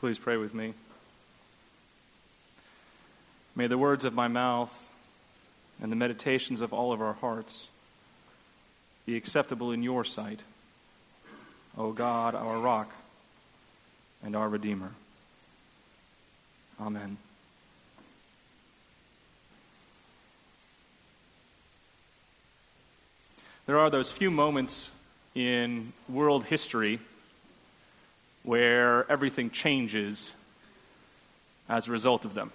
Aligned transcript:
Please 0.00 0.18
pray 0.18 0.36
with 0.36 0.54
me. 0.54 0.74
May 3.56 3.66
the 3.66 3.76
words 3.76 4.04
of 4.04 4.14
my 4.14 4.28
mouth 4.28 4.88
and 5.82 5.90
the 5.90 5.96
meditations 5.96 6.60
of 6.60 6.72
all 6.72 6.92
of 6.92 7.02
our 7.02 7.14
hearts 7.14 7.66
be 9.06 9.16
acceptable 9.16 9.72
in 9.72 9.82
your 9.82 10.04
sight, 10.04 10.40
O 11.76 11.90
God, 11.90 12.36
our 12.36 12.60
rock 12.60 12.92
and 14.22 14.36
our 14.36 14.48
Redeemer. 14.48 14.92
Amen. 16.80 17.16
There 23.66 23.78
are 23.78 23.90
those 23.90 24.12
few 24.12 24.30
moments 24.30 24.90
in 25.34 25.92
world 26.08 26.44
history 26.44 27.00
where 28.48 29.04
everything 29.12 29.50
changes 29.50 30.32
as 31.68 31.86
a 31.86 31.90
result 31.90 32.24
of 32.24 32.32
them. 32.32 32.50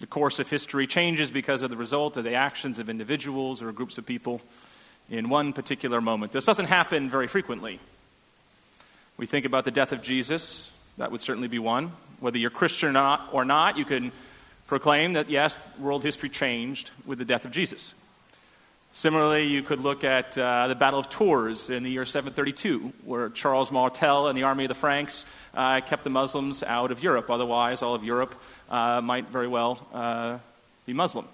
The 0.00 0.08
course 0.08 0.40
of 0.40 0.50
history 0.50 0.88
changes 0.88 1.30
because 1.30 1.62
of 1.62 1.70
the 1.70 1.76
result 1.76 2.16
of 2.16 2.24
the 2.24 2.34
actions 2.34 2.80
of 2.80 2.90
individuals 2.90 3.62
or 3.62 3.70
groups 3.70 3.96
of 3.96 4.04
people 4.04 4.40
in 5.08 5.28
one 5.28 5.52
particular 5.52 6.00
moment. 6.00 6.32
This 6.32 6.44
doesn't 6.44 6.66
happen 6.66 7.08
very 7.08 7.28
frequently. 7.28 7.78
We 9.16 9.26
think 9.26 9.46
about 9.46 9.64
the 9.64 9.70
death 9.70 9.92
of 9.92 10.02
Jesus, 10.02 10.72
that 10.96 11.12
would 11.12 11.22
certainly 11.22 11.46
be 11.46 11.60
one. 11.60 11.92
Whether 12.18 12.38
you're 12.38 12.50
Christian 12.50 12.88
or 12.88 12.92
not, 12.92 13.28
or 13.30 13.44
not 13.44 13.78
you 13.78 13.84
can 13.84 14.10
proclaim 14.66 15.12
that, 15.12 15.30
yes, 15.30 15.56
world 15.78 16.02
history 16.02 16.30
changed 16.30 16.90
with 17.06 17.20
the 17.20 17.24
death 17.24 17.44
of 17.44 17.52
Jesus. 17.52 17.94
Similarly, 18.92 19.46
you 19.46 19.62
could 19.62 19.80
look 19.80 20.02
at 20.02 20.36
uh, 20.36 20.66
the 20.66 20.74
Battle 20.74 20.98
of 20.98 21.08
Tours 21.08 21.70
in 21.70 21.84
the 21.84 21.90
year 21.90 22.04
732, 22.04 22.92
where 23.04 23.28
Charles 23.28 23.70
Martel 23.70 24.28
and 24.28 24.36
the 24.36 24.42
army 24.42 24.64
of 24.64 24.68
the 24.68 24.74
Franks 24.74 25.24
uh, 25.54 25.80
kept 25.82 26.04
the 26.04 26.10
Muslims 26.10 26.62
out 26.62 26.90
of 26.90 27.02
Europe. 27.02 27.30
Otherwise, 27.30 27.82
all 27.82 27.94
of 27.94 28.02
Europe 28.02 28.34
uh, 28.68 29.00
might 29.00 29.28
very 29.28 29.46
well 29.46 29.86
uh, 29.92 30.38
be 30.84 30.92
Muslim. 30.92 31.26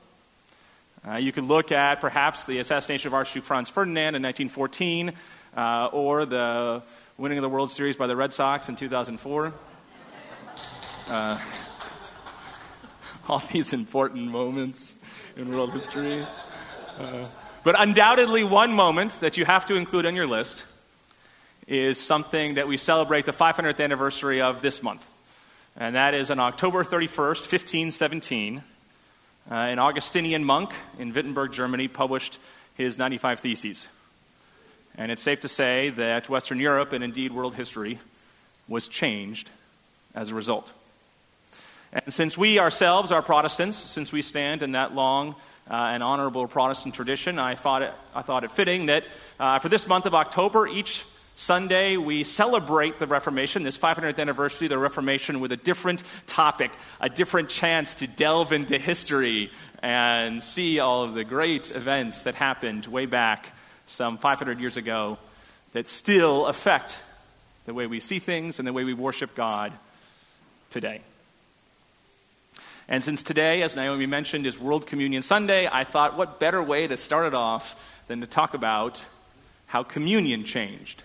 Uh, 1.08 1.16
you 1.16 1.32
could 1.32 1.44
look 1.44 1.72
at 1.72 2.00
perhaps 2.00 2.44
the 2.44 2.58
assassination 2.58 3.08
of 3.08 3.14
Archduke 3.14 3.44
Franz 3.44 3.70
Ferdinand 3.70 4.14
in 4.14 4.22
1914, 4.22 5.12
uh, 5.56 5.88
or 5.92 6.26
the 6.26 6.82
winning 7.16 7.38
of 7.38 7.42
the 7.42 7.48
World 7.48 7.70
Series 7.70 7.96
by 7.96 8.06
the 8.06 8.16
Red 8.16 8.34
Sox 8.34 8.68
in 8.68 8.76
2004. 8.76 9.52
all 13.28 13.42
these 13.52 13.72
important 13.72 14.30
moments 14.30 14.96
in 15.36 15.50
world 15.50 15.72
history. 15.72 16.26
But 17.64 17.80
undoubtedly, 17.80 18.44
one 18.44 18.74
moment 18.74 19.20
that 19.20 19.38
you 19.38 19.46
have 19.46 19.64
to 19.66 19.74
include 19.74 20.04
on 20.04 20.14
your 20.14 20.26
list 20.26 20.64
is 21.66 21.98
something 21.98 22.56
that 22.56 22.68
we 22.68 22.76
celebrate 22.76 23.24
the 23.24 23.32
500th 23.32 23.82
anniversary 23.82 24.42
of 24.42 24.60
this 24.60 24.82
month. 24.82 25.08
And 25.74 25.94
that 25.94 26.12
is 26.12 26.30
on 26.30 26.38
October 26.38 26.84
31st, 26.84 27.40
1517, 27.50 28.62
uh, 29.50 29.54
an 29.54 29.78
Augustinian 29.78 30.44
monk 30.44 30.72
in 30.98 31.14
Wittenberg, 31.14 31.52
Germany, 31.52 31.88
published 31.88 32.38
his 32.74 32.98
95 32.98 33.40
Theses. 33.40 33.88
And 34.98 35.10
it's 35.10 35.22
safe 35.22 35.40
to 35.40 35.48
say 35.48 35.88
that 35.88 36.28
Western 36.28 36.60
Europe, 36.60 36.92
and 36.92 37.02
indeed 37.02 37.32
world 37.32 37.54
history, 37.54 37.98
was 38.68 38.88
changed 38.88 39.48
as 40.14 40.28
a 40.28 40.34
result. 40.34 40.74
And 41.94 42.12
since 42.12 42.36
we 42.36 42.58
ourselves 42.58 43.10
are 43.10 43.22
Protestants, 43.22 43.78
since 43.78 44.12
we 44.12 44.20
stand 44.20 44.62
in 44.62 44.72
that 44.72 44.94
long 44.94 45.34
uh, 45.70 45.74
and 45.74 46.02
honorable 46.02 46.46
Protestant 46.46 46.94
tradition, 46.94 47.38
I 47.38 47.54
thought 47.54 47.82
it, 47.82 47.94
I 48.14 48.22
thought 48.22 48.44
it 48.44 48.50
fitting 48.50 48.86
that 48.86 49.04
uh, 49.40 49.58
for 49.58 49.68
this 49.68 49.86
month 49.86 50.06
of 50.06 50.14
October, 50.14 50.66
each 50.66 51.04
Sunday, 51.36 51.96
we 51.96 52.22
celebrate 52.22 52.98
the 52.98 53.06
Reformation, 53.06 53.64
this 53.64 53.76
500th 53.76 54.18
anniversary 54.18 54.66
of 54.66 54.70
the 54.70 54.78
Reformation, 54.78 55.40
with 55.40 55.50
a 55.50 55.56
different 55.56 56.04
topic, 56.26 56.70
a 57.00 57.08
different 57.08 57.48
chance 57.48 57.94
to 57.94 58.06
delve 58.06 58.52
into 58.52 58.78
history 58.78 59.50
and 59.82 60.42
see 60.42 60.78
all 60.78 61.02
of 61.02 61.14
the 61.14 61.24
great 61.24 61.72
events 61.72 62.22
that 62.22 62.36
happened 62.36 62.86
way 62.86 63.06
back 63.06 63.52
some 63.86 64.16
500 64.16 64.60
years 64.60 64.76
ago 64.76 65.18
that 65.72 65.88
still 65.88 66.46
affect 66.46 66.98
the 67.66 67.74
way 67.74 67.86
we 67.86 67.98
see 67.98 68.20
things 68.20 68.58
and 68.58 68.68
the 68.68 68.72
way 68.72 68.84
we 68.84 68.94
worship 68.94 69.34
God 69.34 69.72
today. 70.70 71.02
And 72.88 73.02
since 73.02 73.22
today, 73.22 73.62
as 73.62 73.74
Naomi 73.74 74.06
mentioned, 74.06 74.46
is 74.46 74.58
World 74.58 74.86
Communion 74.86 75.22
Sunday, 75.22 75.68
I 75.70 75.84
thought 75.84 76.16
what 76.16 76.38
better 76.38 76.62
way 76.62 76.86
to 76.86 76.96
start 76.96 77.26
it 77.26 77.34
off 77.34 77.80
than 78.08 78.20
to 78.20 78.26
talk 78.26 78.54
about 78.54 79.04
how 79.66 79.82
communion 79.82 80.44
changed 80.44 81.02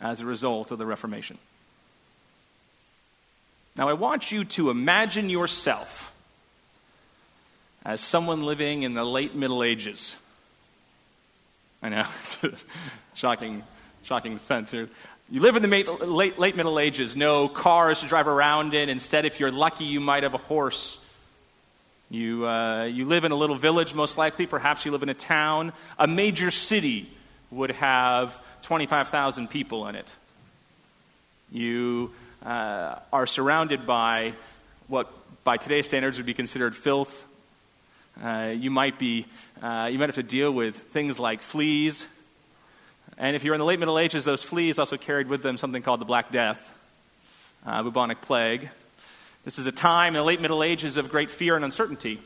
as 0.00 0.20
a 0.20 0.26
result 0.26 0.70
of 0.70 0.78
the 0.78 0.86
Reformation. 0.86 1.38
Now, 3.76 3.88
I 3.88 3.94
want 3.94 4.30
you 4.30 4.44
to 4.44 4.70
imagine 4.70 5.28
yourself 5.28 6.14
as 7.84 8.00
someone 8.00 8.44
living 8.44 8.82
in 8.82 8.94
the 8.94 9.04
late 9.04 9.34
Middle 9.34 9.62
Ages. 9.62 10.16
I 11.82 11.88
know, 11.88 12.06
it's 12.20 12.42
a 12.42 12.52
shocking, 13.14 13.64
shocking 14.04 14.38
sense 14.38 14.70
here. 14.70 14.88
You 15.28 15.40
live 15.40 15.56
in 15.56 15.68
the 15.68 15.82
late, 16.06 16.38
late 16.38 16.54
Middle 16.54 16.78
Ages, 16.78 17.16
no 17.16 17.48
cars 17.48 17.98
to 17.98 18.06
drive 18.06 18.28
around 18.28 18.74
in. 18.74 18.88
Instead, 18.88 19.24
if 19.24 19.40
you're 19.40 19.50
lucky, 19.50 19.84
you 19.84 19.98
might 19.98 20.22
have 20.22 20.34
a 20.34 20.38
horse. 20.38 21.00
You, 22.08 22.46
uh, 22.46 22.84
you 22.84 23.06
live 23.06 23.24
in 23.24 23.32
a 23.32 23.34
little 23.34 23.56
village, 23.56 23.92
most 23.92 24.16
likely. 24.16 24.46
Perhaps 24.46 24.84
you 24.84 24.92
live 24.92 25.02
in 25.02 25.08
a 25.08 25.14
town. 25.14 25.72
A 25.98 26.06
major 26.06 26.52
city 26.52 27.10
would 27.50 27.72
have 27.72 28.40
25,000 28.62 29.50
people 29.50 29.88
in 29.88 29.96
it. 29.96 30.14
You 31.50 32.12
uh, 32.44 32.94
are 33.12 33.26
surrounded 33.26 33.84
by 33.84 34.32
what, 34.86 35.12
by 35.42 35.56
today's 35.56 35.86
standards, 35.86 36.18
would 36.18 36.26
be 36.26 36.34
considered 36.34 36.76
filth. 36.76 37.26
Uh, 38.22 38.54
you, 38.56 38.70
might 38.70 38.96
be, 38.96 39.26
uh, 39.60 39.88
you 39.90 39.98
might 39.98 40.06
have 40.06 40.14
to 40.14 40.22
deal 40.22 40.52
with 40.52 40.76
things 40.76 41.18
like 41.18 41.42
fleas 41.42 42.06
and 43.18 43.34
if 43.34 43.44
you're 43.44 43.54
in 43.54 43.58
the 43.58 43.64
late 43.64 43.78
Middle 43.78 43.98
Ages, 43.98 44.24
those 44.24 44.42
fleas 44.42 44.78
also 44.78 44.96
carried 44.96 45.28
with 45.28 45.42
them 45.42 45.56
something 45.56 45.82
called 45.82 46.00
the 46.00 46.04
Black 46.04 46.30
Death, 46.30 46.72
uh, 47.64 47.82
bubonic 47.82 48.20
plague. 48.20 48.68
This 49.44 49.58
is 49.58 49.66
a 49.66 49.72
time 49.72 50.08
in 50.08 50.20
the 50.20 50.24
late 50.24 50.40
Middle 50.40 50.62
Ages 50.62 50.96
of 50.96 51.08
great 51.08 51.30
fear 51.30 51.56
and 51.56 51.64
uncertainty. 51.64 52.20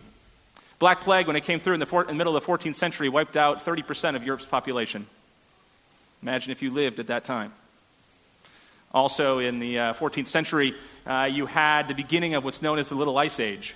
Black 0.78 1.02
Plague, 1.02 1.26
when 1.26 1.36
it 1.36 1.44
came 1.44 1.60
through 1.60 1.74
in 1.74 1.80
the, 1.80 1.84
for- 1.86 2.02
in 2.02 2.08
the 2.08 2.14
middle 2.14 2.34
of 2.34 2.42
the 2.42 2.50
14th 2.50 2.74
century, 2.74 3.10
wiped 3.10 3.36
out 3.36 3.62
30% 3.62 4.16
of 4.16 4.24
Europe's 4.24 4.46
population. 4.46 5.06
Imagine 6.22 6.52
if 6.52 6.62
you 6.62 6.70
lived 6.70 6.98
at 6.98 7.08
that 7.08 7.24
time. 7.24 7.52
Also, 8.92 9.38
in 9.38 9.58
the 9.58 9.78
uh, 9.78 9.92
14th 9.92 10.28
century, 10.28 10.74
uh, 11.06 11.28
you 11.30 11.44
had 11.44 11.86
the 11.86 11.94
beginning 11.94 12.34
of 12.34 12.44
what's 12.44 12.62
known 12.62 12.78
as 12.78 12.88
the 12.88 12.94
Little 12.94 13.18
Ice 13.18 13.38
Age 13.38 13.74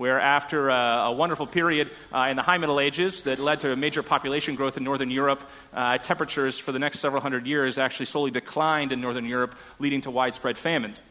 where 0.00 0.18
after 0.18 0.70
a, 0.70 1.02
a 1.08 1.12
wonderful 1.12 1.46
period 1.46 1.90
uh, 2.10 2.28
in 2.30 2.36
the 2.36 2.42
High 2.42 2.56
Middle 2.56 2.80
Ages 2.80 3.24
that 3.24 3.38
led 3.38 3.60
to 3.60 3.70
a 3.70 3.76
major 3.76 4.02
population 4.02 4.54
growth 4.54 4.78
in 4.78 4.82
Northern 4.82 5.10
Europe, 5.10 5.42
uh, 5.74 5.98
temperatures 5.98 6.58
for 6.58 6.72
the 6.72 6.78
next 6.78 7.00
several 7.00 7.20
hundred 7.20 7.46
years 7.46 7.76
actually 7.76 8.06
slowly 8.06 8.30
declined 8.30 8.92
in 8.92 9.02
Northern 9.02 9.26
Europe, 9.26 9.54
leading 9.78 10.00
to 10.00 10.10
widespread 10.10 10.56
famines. 10.56 11.02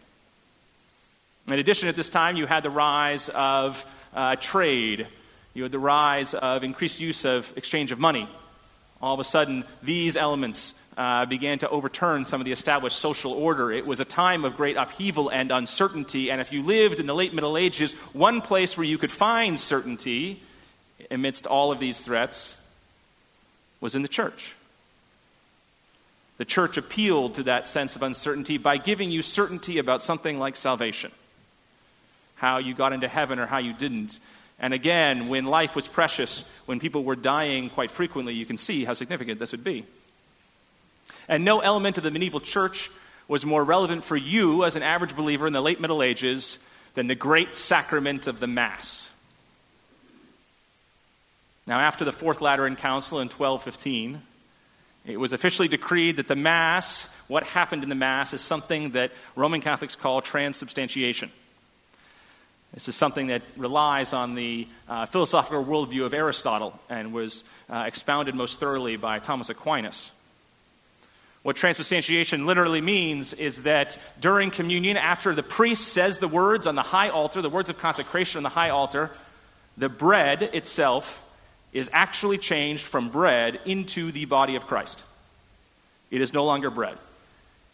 In 1.46 1.60
addition, 1.60 1.88
at 1.88 1.96
this 1.96 2.10
time, 2.10 2.36
you 2.36 2.48
had 2.48 2.64
the 2.64 2.72
rise 2.72 3.30
of 3.30 3.86
uh, 4.16 4.38
trade. 4.38 5.06
You 5.54 5.62
had 5.62 5.72
the 5.72 5.78
rise 5.78 6.34
of 6.34 6.64
increased 6.64 7.00
use 7.00 7.26
of 7.26 7.54
exchange 7.56 7.92
of 7.92 8.00
money. 8.00 8.28
All 9.04 9.14
of 9.14 9.20
a 9.20 9.24
sudden, 9.24 9.66
these 9.84 10.18
elements 10.18 10.74
uh, 11.00 11.26
began 11.26 11.58
to 11.58 11.70
overturn 11.70 12.26
some 12.26 12.42
of 12.42 12.46
the 12.46 12.52
established 12.52 13.00
social 13.00 13.32
order. 13.32 13.72
It 13.72 13.86
was 13.86 14.02
a 14.02 14.06
time 14.06 14.44
of 14.44 14.58
great 14.58 14.76
upheaval 14.76 15.30
and 15.30 15.50
uncertainty. 15.50 16.30
And 16.30 16.42
if 16.42 16.52
you 16.52 16.62
lived 16.62 17.00
in 17.00 17.06
the 17.06 17.16
late 17.16 17.34
Middle 17.34 17.58
Ages, 17.58 17.94
one 18.12 18.42
place 18.42 18.76
where 18.76 18.86
you 18.86 18.98
could 18.98 19.10
find 19.10 19.58
certainty 19.58 20.42
amidst 21.10 21.48
all 21.48 21.72
of 21.72 21.80
these 21.80 22.02
threats 22.02 22.60
was 23.80 23.96
in 23.96 24.02
the 24.02 24.10
church. 24.10 24.56
The 26.38 26.44
church 26.44 26.76
appealed 26.76 27.36
to 27.36 27.44
that 27.44 27.66
sense 27.66 27.96
of 27.96 28.04
uncertainty 28.04 28.58
by 28.58 28.76
giving 28.76 29.10
you 29.10 29.22
certainty 29.22 29.78
about 29.78 30.04
something 30.04 30.38
like 30.38 30.58
salvation 30.58 31.12
how 32.36 32.58
you 32.58 32.74
got 32.74 32.92
into 32.94 33.08
heaven 33.08 33.40
or 33.40 33.46
how 33.46 33.58
you 33.58 33.74
didn't. 33.74 34.20
And 34.60 34.74
again, 34.74 35.30
when 35.30 35.46
life 35.46 35.76
was 35.76 35.88
precious, 35.88 36.44
when 36.66 36.80
people 36.80 37.06
were 37.06 37.18
dying 37.18 37.70
quite 37.70 37.92
frequently, 37.92 38.34
you 38.34 38.46
can 38.46 38.58
see 38.58 38.84
how 38.86 38.94
significant 38.94 39.40
this 39.40 39.52
would 39.52 39.64
be. 39.64 39.86
And 41.30 41.46
no 41.46 41.60
element 41.60 41.98
of 41.98 42.04
the 42.04 42.12
medieval 42.12 42.42
church 42.42 42.90
was 43.28 43.46
more 43.46 43.64
relevant 43.64 44.04
for 44.04 44.18
you 44.18 44.66
as 44.66 44.76
an 44.76 44.82
average 44.82 45.16
believer 45.16 45.46
in 45.46 45.54
the 45.54 45.62
late 45.62 45.80
Middle 45.80 46.02
Ages 46.02 46.58
than 46.96 47.06
the 47.06 47.16
great 47.16 47.56
sacrament 47.56 48.26
of 48.26 48.40
the 48.40 48.48
Mass. 48.48 49.08
Now, 51.68 51.80
after 51.80 52.04
the 52.04 52.12
Fourth 52.12 52.42
Lateran 52.42 52.76
Council 52.76 53.20
in 53.20 53.28
1215, 53.28 54.24
it 55.06 55.20
was 55.20 55.32
officially 55.32 55.68
decreed 55.68 56.16
that 56.16 56.28
the 56.28 56.36
Mass, 56.36 57.08
what 57.28 57.44
happened 57.44 57.84
in 57.84 57.90
the 57.90 57.96
Mass, 57.96 58.34
is 58.34 58.42
something 58.42 58.92
that 58.92 59.12
Roman 59.36 59.62
Catholics 59.62 59.96
call 59.96 60.24
transubstantiation. 60.24 61.32
This 62.74 62.88
is 62.88 62.96
something 62.96 63.28
that 63.28 63.44
relies 63.56 64.14
on 64.14 64.34
the 64.34 64.68
uh, 64.88 65.06
philosophical 65.06 65.64
worldview 65.64 66.06
of 66.06 66.14
Aristotle 66.16 66.80
and 66.90 67.14
was 67.14 67.44
uh, 67.70 67.84
expounded 67.86 68.34
most 68.34 68.60
thoroughly 68.60 68.96
by 68.96 69.20
Thomas 69.20 69.50
Aquinas. 69.50 70.12
What 71.42 71.56
transubstantiation 71.56 72.46
literally 72.46 72.82
means 72.82 73.34
is 73.34 73.64
that 73.64 73.98
during 74.20 74.52
communion, 74.52 74.98
after 74.98 75.34
the 75.34 75.44
priest 75.44 75.88
says 75.88 76.20
the 76.20 76.28
words 76.28 76.68
on 76.68 76.76
the 76.76 76.82
high 76.82 77.10
altar, 77.10 77.42
the 77.42 77.50
words 77.50 77.70
of 77.70 77.80
consecration 77.80 78.40
on 78.40 78.44
the 78.44 78.50
high 78.50 78.70
altar, 78.70 79.10
the 79.78 79.90
bread 79.90 80.44
itself 80.44 81.24
is 81.72 81.90
actually 81.94 82.38
changed 82.38 82.84
from 82.84 83.10
bread 83.10 83.60
into 83.66 84.12
the 84.12 84.26
body 84.26 84.56
of 84.56 84.68
Christ. 84.68 85.04
It 86.12 86.22
is 86.22 86.34
no 86.34 86.44
longer 86.44 86.70
bread. 86.70 86.98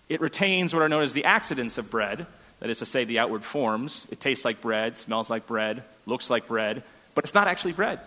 It 0.10 0.22
retains 0.22 0.74
what 0.74 0.84
are 0.84 0.90
known 0.90 1.02
as 1.02 1.14
the 1.14 1.26
accidents 1.26 1.78
of 1.80 1.90
bread, 1.90 2.28
that 2.60 2.70
is 2.70 2.80
to 2.80 2.86
say, 2.86 3.06
the 3.06 3.20
outward 3.20 3.44
forms. 3.44 4.06
It 4.12 4.20
tastes 4.20 4.46
like 4.46 4.62
bread, 4.62 5.00
smells 5.00 5.30
like 5.30 5.48
bread, 5.48 5.84
looks 6.06 6.30
like 6.30 6.48
bread, 6.48 6.84
but 7.16 7.24
it's 7.24 7.34
not 7.34 7.48
actually 7.48 7.74
bread. 7.74 8.00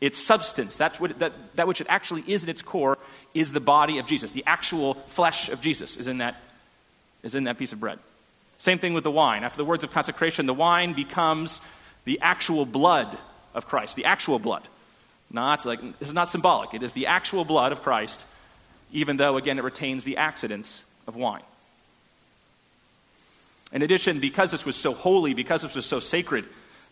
Its 0.00 0.18
substance, 0.18 0.76
that's 0.76 0.98
what, 0.98 1.18
that, 1.20 1.32
that 1.54 1.68
which 1.68 1.80
it 1.80 1.86
actually 1.88 2.24
is 2.26 2.42
in 2.42 2.50
its 2.50 2.62
core, 2.62 2.95
is 3.36 3.52
the 3.52 3.60
body 3.60 3.98
of 3.98 4.06
Jesus. 4.06 4.30
The 4.30 4.44
actual 4.46 4.94
flesh 4.94 5.48
of 5.48 5.60
Jesus 5.60 5.96
is 5.96 6.08
in 6.08 6.18
that, 6.18 6.36
is 7.22 7.34
in 7.34 7.44
that 7.44 7.58
piece 7.58 7.72
of 7.72 7.80
bread. 7.80 7.98
Same 8.58 8.78
thing 8.78 8.94
with 8.94 9.04
the 9.04 9.10
wine. 9.10 9.44
After 9.44 9.58
the 9.58 9.64
words 9.64 9.84
of 9.84 9.92
consecration, 9.92 10.46
the 10.46 10.54
wine 10.54 10.94
becomes 10.94 11.60
the 12.04 12.18
actual 12.22 12.64
blood 12.64 13.16
of 13.54 13.66
Christ, 13.66 13.96
the 13.96 14.06
actual 14.06 14.38
blood. 14.38 14.62
Not 15.30 15.66
like 15.66 15.80
this 15.98 16.08
is 16.08 16.14
not 16.14 16.28
symbolic. 16.28 16.72
It 16.72 16.82
is 16.82 16.94
the 16.94 17.06
actual 17.06 17.44
blood 17.44 17.72
of 17.72 17.82
Christ, 17.82 18.24
even 18.92 19.18
though 19.18 19.36
again 19.36 19.58
it 19.58 19.64
retains 19.64 20.04
the 20.04 20.16
accidents 20.16 20.82
of 21.06 21.16
wine. 21.16 21.42
In 23.72 23.82
addition, 23.82 24.20
because 24.20 24.52
this 24.52 24.64
was 24.64 24.76
so 24.76 24.94
holy, 24.94 25.34
because 25.34 25.62
this 25.62 25.74
was 25.74 25.84
so 25.84 26.00
sacred, 26.00 26.44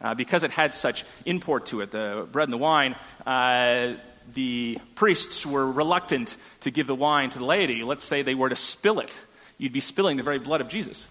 uh, 0.03 0.15
because 0.15 0.43
it 0.43 0.51
had 0.51 0.75
such 0.75 1.05
import 1.25 1.67
to 1.67 1.81
it, 1.81 1.93
the 1.93 2.27
bread 2.31 2.49
and 2.49 2.53
the 2.53 2.59
wine, 2.59 2.97
uh, 3.25 3.93
the 4.33 4.79
priests 4.95 5.45
were 5.45 5.71
reluctant 5.71 6.37
to 6.61 6.71
give 6.71 6.87
the 6.87 6.95
wine 6.95 7.31
to 7.31 7.39
the 7.39 7.45
laity. 7.45 7.83
Let's 7.83 8.05
say 8.05 8.23
they 8.23 8.35
were 8.35 8.49
to 8.49 8.57
spill 8.57 9.01
it, 9.01 9.21
you'd 9.59 9.73
be 9.73 9.81
spilling 9.81 10.17
the 10.17 10.23
very 10.23 10.39
blood 10.39 10.61
of 10.61 10.69
Jesus. 10.69 11.07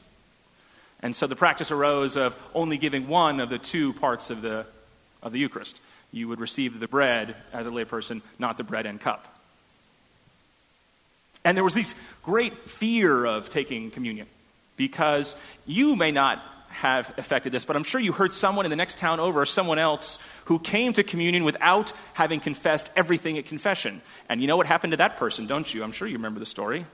And 1.01 1.15
so 1.15 1.27
the 1.27 1.35
practice 1.35 1.69
arose 1.69 2.15
of 2.15 2.35
only 2.55 2.77
giving 2.77 3.09
one 3.09 3.41
of 3.41 3.49
the 3.49 3.59
two 3.59 3.91
parts 3.93 4.29
of 4.29 4.41
the, 4.41 4.65
of 5.21 5.33
the 5.33 5.39
Eucharist. 5.39 5.81
You 6.13 6.29
would 6.29 6.39
receive 6.39 6.79
the 6.79 6.87
bread 6.87 7.35
as 7.51 7.67
a 7.67 7.71
layperson, 7.71 8.21
not 8.39 8.55
the 8.55 8.63
bread 8.63 8.85
and 8.85 9.01
cup. 9.01 9.27
And 11.43 11.57
there 11.57 11.63
was 11.63 11.73
this 11.73 11.93
great 12.23 12.69
fear 12.69 13.25
of 13.25 13.49
taking 13.49 13.91
communion 13.91 14.27
because 14.77 15.35
you 15.65 15.95
may 15.95 16.11
not 16.11 16.41
have 16.73 17.13
affected 17.17 17.51
this, 17.51 17.65
but 17.65 17.75
I'm 17.75 17.83
sure 17.83 18.01
you 18.01 18.11
heard 18.11 18.33
someone 18.33 18.65
in 18.65 18.69
the 18.69 18.75
next 18.75 18.97
town 18.97 19.19
over 19.19 19.41
or 19.41 19.45
someone 19.45 19.79
else 19.79 20.19
who 20.45 20.59
came 20.59 20.93
to 20.93 21.03
communion 21.03 21.43
without 21.43 21.93
having 22.13 22.39
confessed 22.39 22.89
everything 22.95 23.37
at 23.37 23.45
confession. 23.45 24.01
And 24.27 24.41
you 24.41 24.47
know 24.47 24.57
what 24.57 24.67
happened 24.67 24.91
to 24.91 24.97
that 24.97 25.17
person, 25.17 25.47
don't 25.47 25.71
you? 25.73 25.83
I'm 25.83 25.91
sure 25.91 26.07
you 26.07 26.17
remember 26.17 26.39
the 26.39 26.45
story. 26.45 26.85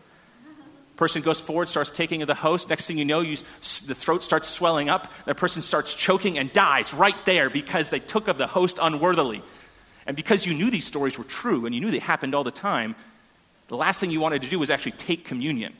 Person 0.95 1.21
goes 1.21 1.39
forward, 1.39 1.69
starts 1.69 1.89
taking 1.89 2.21
of 2.21 2.27
the 2.27 2.35
host. 2.35 2.69
Next 2.69 2.85
thing 2.85 2.97
you 2.97 3.05
know, 3.05 3.21
you, 3.21 3.37
the 3.87 3.95
throat 3.95 4.21
starts 4.21 4.49
swelling 4.49 4.89
up. 4.89 5.11
That 5.25 5.37
person 5.37 5.61
starts 5.61 5.93
choking 5.93 6.37
and 6.37 6.51
dies 6.51 6.93
right 6.93 7.15
there 7.25 7.49
because 7.49 7.89
they 7.89 7.99
took 7.99 8.27
of 8.27 8.37
the 8.37 8.47
host 8.47 8.79
unworthily. 8.81 9.41
And 10.05 10.17
because 10.17 10.45
you 10.45 10.53
knew 10.53 10.69
these 10.69 10.85
stories 10.85 11.17
were 11.17 11.23
true 11.23 11.65
and 11.65 11.73
you 11.73 11.79
knew 11.79 11.89
they 11.89 11.99
happened 11.99 12.35
all 12.35 12.43
the 12.43 12.51
time, 12.51 12.95
the 13.69 13.77
last 13.77 13.99
thing 13.99 14.11
you 14.11 14.19
wanted 14.19 14.41
to 14.41 14.49
do 14.49 14.59
was 14.59 14.69
actually 14.69 14.93
take 14.93 15.23
communion. 15.23 15.73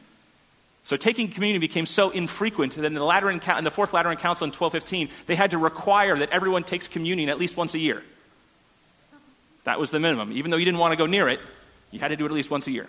So 0.89 0.95
taking 0.95 1.29
communion 1.29 1.61
became 1.61 1.85
so 1.85 2.09
infrequent 2.09 2.73
that 2.73 2.83
in 2.83 2.95
the, 2.95 3.03
Lateran, 3.03 3.39
in 3.59 3.63
the 3.63 3.69
Fourth 3.69 3.93
Lateran 3.93 4.17
Council 4.17 4.45
in 4.45 4.49
1215, 4.49 5.09
they 5.27 5.35
had 5.35 5.51
to 5.51 5.59
require 5.59 6.17
that 6.17 6.31
everyone 6.31 6.63
takes 6.63 6.87
communion 6.87 7.29
at 7.29 7.37
least 7.37 7.55
once 7.55 7.75
a 7.75 7.77
year. 7.77 8.01
That 9.65 9.79
was 9.79 9.91
the 9.91 9.99
minimum. 9.99 10.31
Even 10.31 10.49
though 10.49 10.57
you 10.57 10.65
didn't 10.65 10.79
want 10.79 10.93
to 10.93 10.97
go 10.97 11.05
near 11.05 11.29
it, 11.29 11.41
you 11.91 11.99
had 11.99 12.07
to 12.07 12.15
do 12.15 12.25
it 12.25 12.29
at 12.29 12.33
least 12.33 12.49
once 12.49 12.65
a 12.65 12.71
year. 12.71 12.87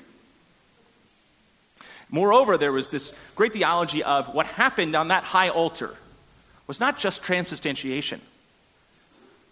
Moreover, 2.09 2.57
there 2.57 2.73
was 2.73 2.89
this 2.89 3.15
great 3.35 3.53
theology 3.53 4.03
of 4.03 4.33
what 4.33 4.47
happened 4.47 4.97
on 4.97 5.09
that 5.09 5.23
high 5.23 5.51
altar 5.51 5.95
was 6.67 6.81
not 6.81 6.97
just 6.97 7.23
transubstantiation, 7.23 8.23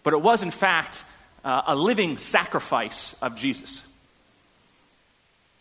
but 0.03 0.15
it 0.15 0.23
was, 0.23 0.43
in 0.43 0.53
fact, 0.53 1.05
uh, 1.45 1.65
a 1.67 1.77
living 1.77 2.17
sacrifice 2.17 3.15
of 3.21 3.37
Jesus. 3.37 3.83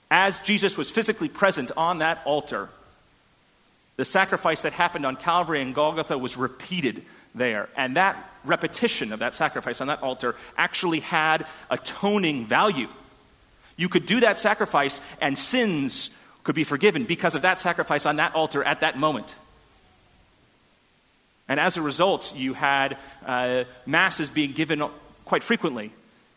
As 0.09 0.39
Jesus 0.39 0.77
was 0.77 0.89
physically 0.89 1.27
present 1.27 1.69
on 1.75 1.97
that 1.97 2.21
altar, 2.23 2.69
the 3.97 4.05
sacrifice 4.05 4.61
that 4.61 4.73
happened 4.73 5.05
on 5.05 5.15
Calvary 5.15 5.61
and 5.61 5.75
Golgotha 5.75 6.17
was 6.17 6.37
repeated 6.37 7.03
there. 7.35 7.67
And 7.75 7.97
that 7.97 8.15
repetition 8.45 9.11
of 9.11 9.19
that 9.19 9.35
sacrifice 9.35 9.81
on 9.81 9.87
that 9.87 10.01
altar 10.01 10.35
actually 10.55 11.01
had 11.01 11.45
atoning 11.69 12.45
value. 12.45 12.87
You 13.75 13.89
could 13.89 14.05
do 14.05 14.21
that 14.21 14.39
sacrifice, 14.39 15.01
and 15.21 15.37
sins 15.37 16.09
could 16.43 16.55
be 16.55 16.63
forgiven 16.63 17.03
because 17.03 17.35
of 17.35 17.41
that 17.41 17.59
sacrifice 17.59 18.05
on 18.05 18.15
that 18.15 18.33
altar 18.33 18.63
at 18.63 18.79
that 18.79 18.97
moment. 18.97 19.35
And 21.47 21.59
as 21.59 21.77
a 21.77 21.81
result, 21.81 22.35
you 22.35 22.53
had 22.53 22.97
uh, 23.25 23.63
masses 23.85 24.29
being 24.29 24.51
given 24.51 24.83
quite 25.25 25.43
frequently, 25.43 25.91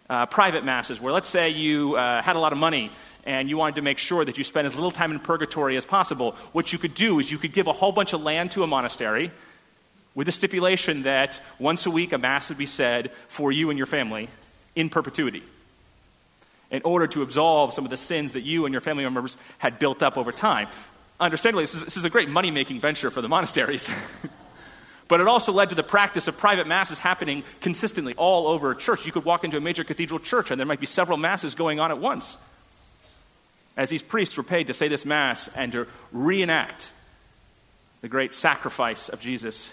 uh, 0.09 0.27
private 0.27 0.65
masses, 0.65 1.01
where 1.01 1.13
let's 1.13 1.29
say 1.29 1.51
you 1.51 1.97
uh, 1.97 2.23
had 2.23 2.37
a 2.37 2.39
lot 2.39 2.53
of 2.53 2.59
money 2.59 2.91
and 3.31 3.49
you 3.49 3.57
wanted 3.57 3.77
to 3.77 3.83
make 3.83 3.99
sure 3.99 4.25
that 4.25 4.37
you 4.39 4.43
spent 4.43 4.67
as 4.67 4.75
little 4.75 4.91
time 4.91 5.13
in 5.13 5.21
purgatory 5.21 5.77
as 5.77 5.85
possible. 5.85 6.33
What 6.51 6.73
you 6.73 6.81
could 6.81 6.95
do 6.95 7.21
is 7.21 7.31
you 7.31 7.39
could 7.39 7.53
give 7.53 7.69
a 7.69 7.73
whole 7.73 7.93
bunch 7.93 8.13
of 8.13 8.21
land 8.21 8.51
to 8.53 8.65
a 8.65 8.67
monastery 8.67 9.31
with 10.17 10.27
the 10.27 10.33
stipulation 10.33 11.05
that 11.05 11.41
once 11.61 11.87
a 11.87 11.93
week 11.93 12.13
a 12.13 12.19
mass 12.19 12.49
would 12.49 12.59
be 12.59 12.67
said 12.67 13.13
for 13.29 13.53
you 13.53 13.71
and 13.71 13.79
your 13.79 13.87
family 13.87 14.29
in 14.75 14.91
perpetuity 14.91 15.45
in 16.73 16.83
order 16.83 17.07
to 17.07 17.23
absolve 17.23 17.73
some 17.73 17.85
of 17.85 17.91
the 17.93 17.97
sins 17.97 18.33
that 18.33 18.41
you 18.41 18.67
and 18.67 18.73
your 18.75 18.81
family 18.81 19.05
members 19.05 19.37
had 19.59 19.79
built 19.79 20.03
up 20.03 20.19
over 20.19 20.33
time. 20.33 20.67
Understandably, 21.21 21.63
this 21.63 21.75
is, 21.77 21.85
this 21.85 21.97
is 21.97 22.05
a 22.05 22.11
great 22.11 22.29
money 22.29 22.51
making 22.51 22.81
venture 22.81 23.13
for 23.13 23.23
the 23.23 23.29
monasteries. 23.29 23.89
but 25.07 25.21
it 25.21 25.29
also 25.29 25.53
led 25.53 25.69
to 25.69 25.77
the 25.77 25.85
practice 25.85 26.27
of 26.27 26.37
private 26.37 26.67
masses 26.67 26.99
happening 26.99 27.45
consistently 27.61 28.13
all 28.17 28.49
over 28.49 28.73
a 28.73 28.77
church. 28.77 29.07
You 29.07 29.13
could 29.13 29.25
walk 29.25 29.45
into 29.45 29.57
a 29.57 29.61
major 29.61 29.85
cathedral 29.85 30.19
church 30.19 30.51
and 30.51 30.59
there 30.59 30.67
might 30.67 30.81
be 30.81 30.87
several 30.87 31.17
masses 31.17 31.55
going 31.55 31.79
on 31.79 31.93
at 31.93 31.99
once. 31.99 32.37
As 33.77 33.91
these 33.91 34.03
priests 34.03 34.37
were 34.37 34.43
paid 34.43 34.67
to 34.67 34.75
say 34.75 34.89
this 34.89 35.05
mass 35.05 35.49
and 35.55 35.73
to 35.73 35.87
reenact 36.13 36.91
the 38.01 38.09
great 38.09 38.35
sacrifice 38.35 39.09
of 39.09 39.21
Jesus 39.21 39.73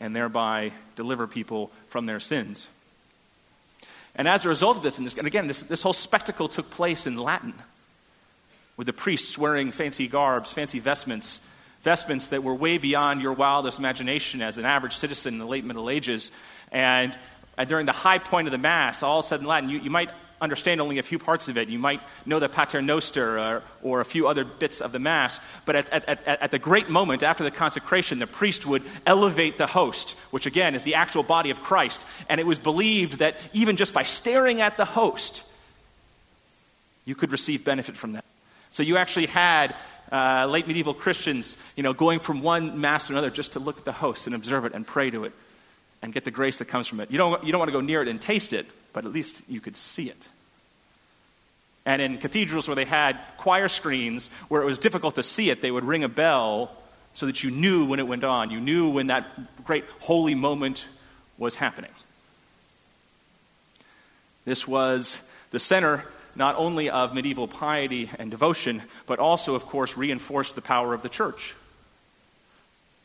and 0.00 0.14
thereby 0.14 0.72
deliver 0.96 1.26
people 1.26 1.70
from 1.88 2.06
their 2.06 2.20
sins. 2.20 2.68
And 4.14 4.26
as 4.26 4.44
a 4.44 4.48
result 4.48 4.78
of 4.78 4.82
this, 4.82 4.98
and, 4.98 5.06
this, 5.06 5.18
and 5.18 5.26
again, 5.26 5.46
this, 5.46 5.62
this 5.62 5.82
whole 5.82 5.92
spectacle 5.92 6.48
took 6.48 6.70
place 6.70 7.06
in 7.06 7.16
Latin, 7.16 7.54
with 8.76 8.86
the 8.86 8.92
priests 8.92 9.38
wearing 9.38 9.72
fancy 9.72 10.08
garbs, 10.08 10.52
fancy 10.52 10.78
vestments, 10.78 11.40
vestments 11.82 12.28
that 12.28 12.42
were 12.42 12.54
way 12.54 12.78
beyond 12.78 13.20
your 13.20 13.32
wildest 13.32 13.78
imagination 13.78 14.42
as 14.42 14.58
an 14.58 14.64
average 14.64 14.96
citizen 14.96 15.34
in 15.34 15.38
the 15.38 15.46
late 15.46 15.64
Middle 15.64 15.88
Ages. 15.88 16.30
And, 16.72 17.16
and 17.56 17.68
during 17.68 17.86
the 17.86 17.92
high 17.92 18.18
point 18.18 18.48
of 18.48 18.52
the 18.52 18.58
Mass, 18.58 19.02
all 19.02 19.22
said 19.22 19.40
in 19.40 19.46
Latin, 19.46 19.68
you, 19.68 19.78
you 19.78 19.90
might 19.90 20.10
understand 20.40 20.80
only 20.80 20.98
a 20.98 21.02
few 21.02 21.18
parts 21.18 21.48
of 21.48 21.56
it. 21.56 21.68
You 21.68 21.78
might 21.78 22.00
know 22.24 22.38
the 22.38 22.48
Pater 22.48 22.82
Noster 22.82 23.38
or, 23.38 23.62
or 23.82 24.00
a 24.00 24.04
few 24.04 24.28
other 24.28 24.44
bits 24.44 24.80
of 24.80 24.92
the 24.92 24.98
Mass. 24.98 25.40
But 25.64 25.76
at, 25.76 25.90
at, 25.90 26.08
at, 26.08 26.26
at, 26.26 26.50
the 26.50 26.58
great 26.58 26.88
moment 26.90 27.22
after 27.22 27.44
the 27.44 27.50
consecration, 27.50 28.18
the 28.18 28.26
priest 28.26 28.66
would 28.66 28.82
elevate 29.06 29.58
the 29.58 29.66
host, 29.66 30.12
which 30.30 30.46
again 30.46 30.74
is 30.74 30.84
the 30.84 30.94
actual 30.94 31.22
body 31.22 31.50
of 31.50 31.62
Christ. 31.62 32.04
And 32.28 32.40
it 32.40 32.46
was 32.46 32.58
believed 32.58 33.18
that 33.18 33.36
even 33.52 33.76
just 33.76 33.92
by 33.92 34.02
staring 34.02 34.60
at 34.60 34.76
the 34.76 34.84
host, 34.84 35.42
you 37.04 37.14
could 37.14 37.32
receive 37.32 37.64
benefit 37.64 37.96
from 37.96 38.12
that. 38.12 38.24
So 38.72 38.82
you 38.82 38.98
actually 38.98 39.26
had 39.26 39.74
uh, 40.12 40.46
late 40.50 40.66
medieval 40.66 40.94
Christians, 40.94 41.56
you 41.76 41.82
know, 41.82 41.92
going 41.92 42.18
from 42.18 42.42
one 42.42 42.80
mass 42.80 43.06
to 43.06 43.12
another 43.12 43.30
just 43.30 43.54
to 43.54 43.60
look 43.60 43.78
at 43.78 43.84
the 43.84 43.92
host 43.92 44.26
and 44.26 44.36
observe 44.36 44.64
it 44.64 44.74
and 44.74 44.86
pray 44.86 45.10
to 45.10 45.24
it 45.24 45.32
and 46.02 46.12
get 46.12 46.24
the 46.24 46.30
grace 46.30 46.58
that 46.58 46.66
comes 46.66 46.86
from 46.86 47.00
it. 47.00 47.10
You 47.10 47.18
don't, 47.18 47.42
you 47.42 47.52
don't 47.52 47.58
want 47.58 47.68
to 47.68 47.72
go 47.72 47.80
near 47.80 48.02
it 48.02 48.08
and 48.08 48.20
taste 48.20 48.52
it, 48.52 48.66
but 48.96 49.04
at 49.04 49.12
least 49.12 49.42
you 49.46 49.60
could 49.60 49.76
see 49.76 50.08
it. 50.08 50.28
And 51.84 52.00
in 52.00 52.16
cathedrals 52.16 52.66
where 52.66 52.74
they 52.74 52.86
had 52.86 53.18
choir 53.36 53.68
screens 53.68 54.30
where 54.48 54.62
it 54.62 54.64
was 54.64 54.78
difficult 54.78 55.16
to 55.16 55.22
see 55.22 55.50
it, 55.50 55.60
they 55.60 55.70
would 55.70 55.84
ring 55.84 56.02
a 56.02 56.08
bell 56.08 56.70
so 57.12 57.26
that 57.26 57.44
you 57.44 57.50
knew 57.50 57.84
when 57.84 58.00
it 58.00 58.08
went 58.08 58.24
on. 58.24 58.50
You 58.50 58.58
knew 58.58 58.88
when 58.88 59.08
that 59.08 59.26
great 59.66 59.84
holy 60.00 60.34
moment 60.34 60.86
was 61.36 61.56
happening. 61.56 61.90
This 64.46 64.66
was 64.66 65.20
the 65.50 65.60
center 65.60 66.06
not 66.34 66.56
only 66.56 66.88
of 66.88 67.12
medieval 67.12 67.48
piety 67.48 68.08
and 68.18 68.30
devotion, 68.30 68.80
but 69.04 69.18
also, 69.18 69.54
of 69.54 69.66
course, 69.66 69.94
reinforced 69.98 70.54
the 70.54 70.62
power 70.62 70.94
of 70.94 71.02
the 71.02 71.10
church. 71.10 71.54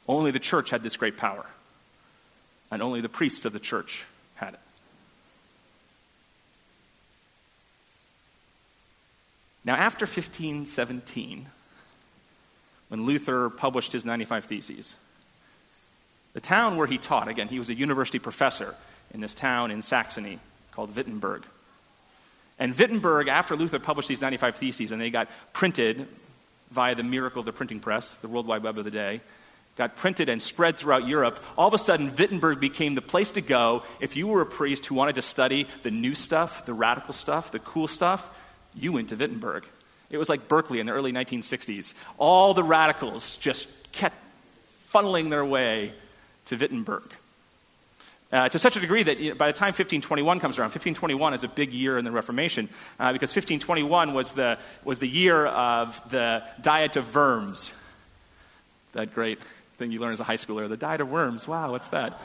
Only 0.08 0.32
the 0.32 0.40
church 0.40 0.70
had 0.70 0.84
this 0.84 0.96
great 0.96 1.18
power, 1.18 1.48
and 2.72 2.82
only 2.82 3.02
the 3.02 3.10
priests 3.10 3.44
of 3.44 3.52
the 3.52 3.60
church 3.60 4.06
had 4.36 4.54
it. 4.54 4.60
Now, 9.64 9.76
after 9.76 10.06
1517, 10.06 11.48
when 12.90 13.06
Luther 13.06 13.50
published 13.50 13.92
his 13.92 14.06
95 14.06 14.46
Theses, 14.46 14.96
the 16.34 16.42
town 16.42 16.78
where 16.78 16.88
he 16.88 16.98
taught, 16.98 17.28
again, 17.28 17.48
he 17.48 17.60
was 17.60 17.70
a 17.70 17.74
university 17.74 18.20
professor 18.20 18.76
in 19.14 19.22
this 19.22 19.34
town 19.34 19.72
in 19.72 19.82
Saxony 19.82 20.40
called 20.72 20.96
Wittenberg. 20.96 21.44
And 22.58 22.78
Wittenberg, 22.78 23.28
after 23.28 23.56
Luther 23.56 23.80
published 23.80 24.08
these 24.08 24.22
95 24.22 24.56
Theses 24.56 24.92
and 24.92 25.02
they 25.02 25.10
got 25.10 25.30
printed 25.54 26.08
via 26.72 26.96
the 26.96 27.04
miracle 27.04 27.40
of 27.40 27.46
the 27.46 27.52
printing 27.52 27.80
press, 27.80 28.16
the 28.16 28.28
World 28.28 28.48
Wide 28.48 28.64
Web 28.64 28.78
of 28.78 28.86
the 28.86 28.92
day, 28.92 29.22
got 29.78 29.96
printed 29.96 30.30
and 30.30 30.42
spread 30.42 30.78
throughout 30.78 31.08
Europe, 31.08 31.44
all 31.58 31.68
of 31.68 31.74
a 31.74 31.78
sudden 31.78 32.16
Wittenberg 32.16 32.60
became 32.60 32.96
the 32.96 33.02
place 33.02 33.32
to 33.32 33.42
go 33.42 33.84
if 34.00 34.16
you 34.16 34.28
were 34.28 34.42
a 34.42 34.46
priest 34.46 34.86
who 34.86 34.96
wanted 34.96 35.16
to 35.16 35.22
study 35.22 35.68
the 35.84 35.92
new 35.92 36.14
stuff, 36.14 36.66
the 36.66 36.74
radical 36.74 37.14
stuff, 37.14 37.52
the 37.52 37.60
cool 37.60 37.88
stuff. 37.88 38.30
You 38.76 38.94
went 38.94 39.10
to 39.10 39.16
Wittenberg. 39.16 39.66
It 40.10 40.18
was 40.18 40.30
like 40.30 40.48
Berkeley 40.48 40.80
in 40.80 40.86
the 40.86 40.92
early 40.92 41.14
1960s. 41.14 41.94
All 42.18 42.54
the 42.54 42.64
radicals 42.64 43.38
just 43.38 43.68
kept 43.92 44.16
funneling 44.94 45.30
their 45.30 45.46
way 45.46 45.94
to 46.46 46.58
Wittenberg. 46.58 47.04
Uh, 48.32 48.48
to 48.48 48.58
such 48.58 48.78
a 48.78 48.80
degree 48.80 49.04
that 49.04 49.20
you 49.20 49.30
know, 49.30 49.36
by 49.36 49.48
the 49.48 49.58
time 49.58 49.68
1521 49.68 50.40
comes 50.40 50.58
around, 50.58 50.68
1521 50.68 51.34
is 51.34 51.44
a 51.44 51.50
big 51.50 51.74
year 51.74 51.98
in 51.98 52.06
the 52.06 52.12
Reformation 52.12 52.70
uh, 52.98 53.12
because 53.12 53.30
1521 53.30 54.14
was 54.14 54.32
the, 54.34 54.58
was 54.86 55.00
the 55.00 55.08
year 55.08 55.46
of 55.48 56.02
the 56.10 56.42
Diet 56.62 56.96
of 56.96 57.14
Worms. 57.14 57.74
That 58.94 59.14
great 59.14 59.40
thing 59.78 59.92
you 59.92 60.00
learn 60.00 60.14
as 60.14 60.22
a 60.22 60.24
high 60.24 60.38
schooler, 60.38 60.70
the 60.70 60.78
Diet 60.78 61.02
of 61.02 61.12
Worms. 61.12 61.46
Wow, 61.46 61.72
what's 61.72 61.90
that? 61.90 62.20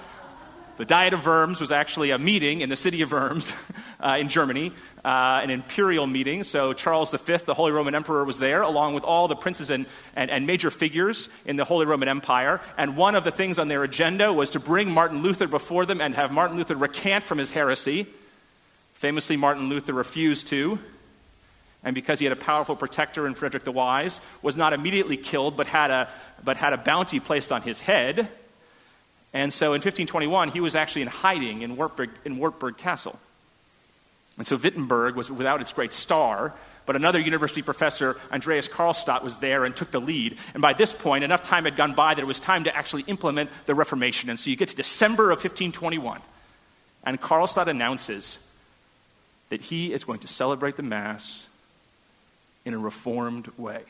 The 0.76 0.84
Diet 0.84 1.14
of 1.14 1.24
Worms 1.24 1.58
was 1.58 1.72
actually 1.72 2.10
a 2.10 2.18
meeting 2.18 2.60
in 2.60 2.68
the 2.68 2.76
city 2.76 3.00
of 3.00 3.10
Worms 3.10 3.50
uh, 4.00 4.18
in 4.20 4.28
Germany, 4.28 4.72
uh, 5.02 5.40
an 5.42 5.48
imperial 5.48 6.06
meeting. 6.06 6.44
So 6.44 6.74
Charles 6.74 7.12
V, 7.12 7.38
the 7.38 7.54
Holy 7.54 7.72
Roman 7.72 7.94
Emperor, 7.94 8.24
was 8.26 8.38
there, 8.38 8.60
along 8.60 8.92
with 8.92 9.02
all 9.02 9.26
the 9.26 9.36
princes 9.36 9.70
and, 9.70 9.86
and, 10.14 10.30
and 10.30 10.46
major 10.46 10.70
figures 10.70 11.30
in 11.46 11.56
the 11.56 11.64
Holy 11.64 11.86
Roman 11.86 12.08
Empire. 12.08 12.60
And 12.76 12.94
one 12.94 13.14
of 13.14 13.24
the 13.24 13.30
things 13.30 13.58
on 13.58 13.68
their 13.68 13.84
agenda 13.84 14.30
was 14.34 14.50
to 14.50 14.60
bring 14.60 14.90
Martin 14.90 15.22
Luther 15.22 15.46
before 15.46 15.86
them 15.86 16.02
and 16.02 16.14
have 16.14 16.30
Martin 16.30 16.58
Luther 16.58 16.76
recant 16.76 17.24
from 17.24 17.38
his 17.38 17.52
heresy. 17.52 18.06
Famously, 18.92 19.38
Martin 19.38 19.70
Luther 19.70 19.94
refused 19.94 20.48
to 20.48 20.78
and 21.82 21.94
because 21.94 22.18
he 22.18 22.24
had 22.24 22.32
a 22.32 22.36
powerful 22.36 22.74
protector 22.74 23.28
in 23.28 23.34
Frederick 23.34 23.62
the 23.62 23.70
Wise, 23.70 24.20
was 24.42 24.56
not 24.56 24.72
immediately 24.72 25.16
killed, 25.16 25.56
but 25.56 25.68
had 25.68 25.92
a, 25.92 26.08
but 26.42 26.56
had 26.56 26.72
a 26.72 26.76
bounty 26.76 27.20
placed 27.20 27.52
on 27.52 27.62
his 27.62 27.78
head. 27.78 28.28
And 29.36 29.52
so 29.52 29.74
in 29.74 29.82
1521, 29.82 30.48
he 30.48 30.60
was 30.60 30.74
actually 30.74 31.02
in 31.02 31.08
hiding 31.08 31.60
in 31.60 31.76
Wartburg, 31.76 32.08
in 32.24 32.38
Wartburg 32.38 32.78
Castle. 32.78 33.18
And 34.38 34.46
so 34.46 34.56
Wittenberg 34.56 35.14
was 35.14 35.30
without 35.30 35.60
its 35.60 35.74
great 35.74 35.92
star, 35.92 36.54
but 36.86 36.96
another 36.96 37.20
university 37.20 37.60
professor, 37.60 38.16
Andreas 38.32 38.66
Karlstadt, 38.66 39.22
was 39.22 39.36
there 39.36 39.66
and 39.66 39.76
took 39.76 39.90
the 39.90 40.00
lead. 40.00 40.38
And 40.54 40.62
by 40.62 40.72
this 40.72 40.94
point, 40.94 41.22
enough 41.22 41.42
time 41.42 41.66
had 41.66 41.76
gone 41.76 41.94
by 41.94 42.14
that 42.14 42.22
it 42.22 42.26
was 42.26 42.40
time 42.40 42.64
to 42.64 42.74
actually 42.74 43.02
implement 43.08 43.50
the 43.66 43.74
Reformation. 43.74 44.30
And 44.30 44.38
so 44.38 44.48
you 44.48 44.56
get 44.56 44.70
to 44.70 44.74
December 44.74 45.24
of 45.24 45.36
1521, 45.36 46.22
and 47.04 47.20
Karlstadt 47.20 47.66
announces 47.66 48.38
that 49.50 49.60
he 49.60 49.92
is 49.92 50.04
going 50.04 50.20
to 50.20 50.28
celebrate 50.28 50.76
the 50.76 50.82
Mass 50.82 51.46
in 52.64 52.72
a 52.72 52.78
reformed 52.78 53.48
way. 53.58 53.82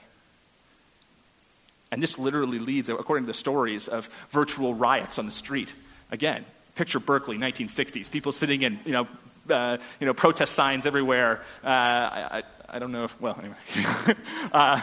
And 1.90 2.02
this 2.02 2.18
literally 2.18 2.58
leads, 2.58 2.88
according 2.88 3.24
to 3.24 3.28
the 3.28 3.34
stories, 3.34 3.88
of 3.88 4.08
virtual 4.30 4.74
riots 4.74 5.18
on 5.18 5.26
the 5.26 5.32
street. 5.32 5.72
Again, 6.10 6.44
picture 6.74 7.00
Berkeley, 7.00 7.38
1960s. 7.38 8.10
People 8.10 8.32
sitting 8.32 8.62
in, 8.62 8.80
you 8.84 8.92
know, 8.92 9.08
uh, 9.48 9.78
you 10.00 10.06
know 10.06 10.14
protest 10.14 10.54
signs 10.54 10.86
everywhere. 10.86 11.42
Uh, 11.64 11.68
I, 11.68 12.42
I, 12.68 12.78
don't 12.78 12.92
know 12.92 13.04
if, 13.04 13.20
well, 13.20 13.38
anyway. 13.38 14.16
uh, 14.52 14.80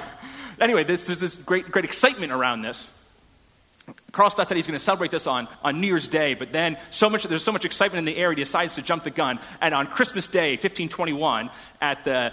anyway, 0.60 0.83
this, 0.86 1.05
there's 1.05 1.19
this 1.19 1.38
great, 1.38 1.69
great 1.69 1.86
excitement 1.86 2.31
around 2.31 2.62
this. 2.62 2.89
Karlstadt 4.13 4.48
said 4.48 4.55
he's 4.55 4.67
going 4.67 4.77
to 4.77 4.83
celebrate 4.83 5.12
this 5.12 5.27
on, 5.27 5.48
on 5.62 5.81
New 5.81 5.88
Year's 5.88 6.07
Day, 6.07 6.36
but 6.36 6.51
then 6.53 6.77
so 6.89 7.10
much, 7.10 7.24
there's 7.24 7.43
so 7.43 7.51
much 7.51 7.65
excitement 7.65 8.00
in 8.00 8.05
the 8.05 8.17
air, 8.17 8.29
he 8.29 8.36
decides 8.36 8.75
to 8.75 8.81
jump 8.81 9.03
the 9.03 9.10
gun. 9.10 9.39
And 9.60 9.74
on 9.74 9.88
Christmas 9.88 10.27
Day, 10.27 10.51
1521, 10.51 11.50
at 11.81 12.05
the, 12.05 12.31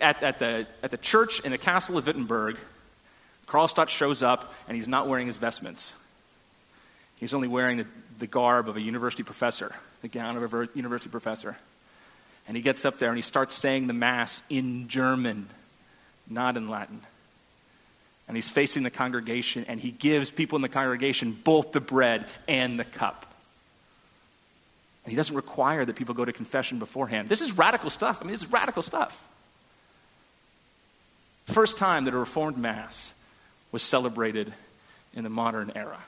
at, 0.00 0.22
at 0.22 0.38
the, 0.38 0.66
at 0.82 0.90
the 0.90 0.96
church 0.96 1.40
in 1.40 1.52
the 1.52 1.58
castle 1.58 1.98
of 1.98 2.06
Wittenberg, 2.06 2.56
Karlstadt 3.46 3.88
shows 3.88 4.22
up 4.22 4.52
and 4.66 4.76
he's 4.76 4.88
not 4.88 5.08
wearing 5.08 5.26
his 5.26 5.36
vestments. 5.36 5.94
He's 7.16 7.32
only 7.32 7.48
wearing 7.48 7.78
the, 7.78 7.86
the 8.18 8.26
garb 8.26 8.68
of 8.68 8.76
a 8.76 8.80
university 8.80 9.22
professor, 9.22 9.74
the 10.02 10.08
gown 10.08 10.36
of 10.36 10.54
a 10.54 10.68
university 10.74 11.10
professor. 11.10 11.56
And 12.48 12.56
he 12.56 12.62
gets 12.62 12.84
up 12.84 12.98
there 12.98 13.08
and 13.08 13.18
he 13.18 13.22
starts 13.22 13.54
saying 13.54 13.86
the 13.86 13.92
Mass 13.92 14.42
in 14.50 14.88
German, 14.88 15.48
not 16.28 16.56
in 16.56 16.68
Latin. 16.68 17.00
And 18.28 18.36
he's 18.36 18.48
facing 18.48 18.82
the 18.82 18.90
congregation 18.90 19.64
and 19.68 19.80
he 19.80 19.90
gives 19.90 20.30
people 20.30 20.56
in 20.56 20.62
the 20.62 20.68
congregation 20.68 21.32
both 21.32 21.72
the 21.72 21.80
bread 21.80 22.26
and 22.46 22.78
the 22.78 22.84
cup. 22.84 23.26
And 25.04 25.12
he 25.12 25.16
doesn't 25.16 25.36
require 25.36 25.84
that 25.84 25.94
people 25.94 26.16
go 26.16 26.24
to 26.24 26.32
confession 26.32 26.80
beforehand. 26.80 27.28
This 27.28 27.40
is 27.40 27.52
radical 27.52 27.90
stuff. 27.90 28.18
I 28.20 28.24
mean, 28.24 28.32
this 28.32 28.42
is 28.42 28.50
radical 28.50 28.82
stuff. 28.82 29.24
First 31.46 31.78
time 31.78 32.06
that 32.06 32.14
a 32.14 32.18
Reformed 32.18 32.58
Mass 32.58 33.14
was 33.76 33.82
celebrated 33.82 34.54
in 35.12 35.22
the 35.22 35.28
modern 35.28 35.70
era. 35.74 35.98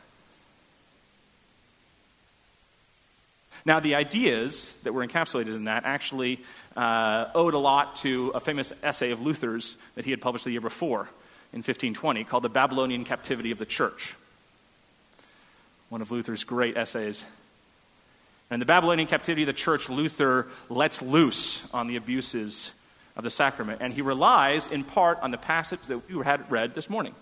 Now, 3.66 3.78
the 3.78 3.94
ideas 3.94 4.75
that 4.84 4.94
were 4.94 5.06
encapsulated 5.06 5.54
in 5.54 5.64
that 5.64 5.84
actually 5.84 6.40
uh, 6.78 7.26
owed 7.34 7.52
a 7.52 7.58
lot 7.58 7.96
to 7.96 8.32
a 8.34 8.40
famous 8.40 8.72
essay 8.82 9.10
of 9.10 9.20
Luther's 9.20 9.76
that 9.96 10.06
he 10.06 10.12
had 10.12 10.22
published 10.22 10.46
the 10.46 10.50
year 10.50 10.62
before 10.62 11.10
in 11.52 11.58
1520 11.58 12.25
called 12.25 12.42
The 12.42 12.48
Babylonian 12.48 13.04
Captivity 13.04 13.50
of 13.50 13.58
the 13.58 13.66
Church. 13.66 14.14
One 15.90 16.00
of 16.00 16.10
Luther's 16.10 16.44
great 16.44 16.75
essays. 16.75 17.26
And 18.48 18.62
the 18.62 18.66
Babylonian 18.66 19.08
captivity 19.08 19.42
of 19.42 19.48
the 19.48 19.52
church, 19.52 19.90
Luther 19.90 20.46
lets 20.70 21.02
loose 21.02 21.70
on 21.75 21.87
the 21.87 21.96
abuses 21.96 22.72
of 23.14 23.25
the 23.25 23.30
sacrament. 23.30 23.82
And 23.82 23.92
he 23.92 24.00
relies 24.00 24.68
in 24.68 24.84
part 24.84 25.20
on 25.20 25.32
the 25.32 25.37
passage 25.37 25.82
that 25.88 26.08
we 26.08 26.25
had 26.25 26.50
read 26.50 26.75
this 26.75 26.88
morning, 26.88 27.14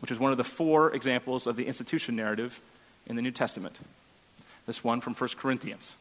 which 0.00 0.10
is 0.10 0.18
one 0.18 0.32
of 0.32 0.38
the 0.38 0.44
four 0.44 0.92
examples 0.94 1.46
of 1.46 1.56
the 1.56 1.66
institution 1.66 2.16
narrative 2.16 2.60
in 3.06 3.16
the 3.16 3.22
New 3.22 3.30
Testament. 3.30 3.78
This 4.66 4.82
one 4.82 5.00
from 5.00 5.14
1 5.14 5.30
Corinthians. 5.36 5.96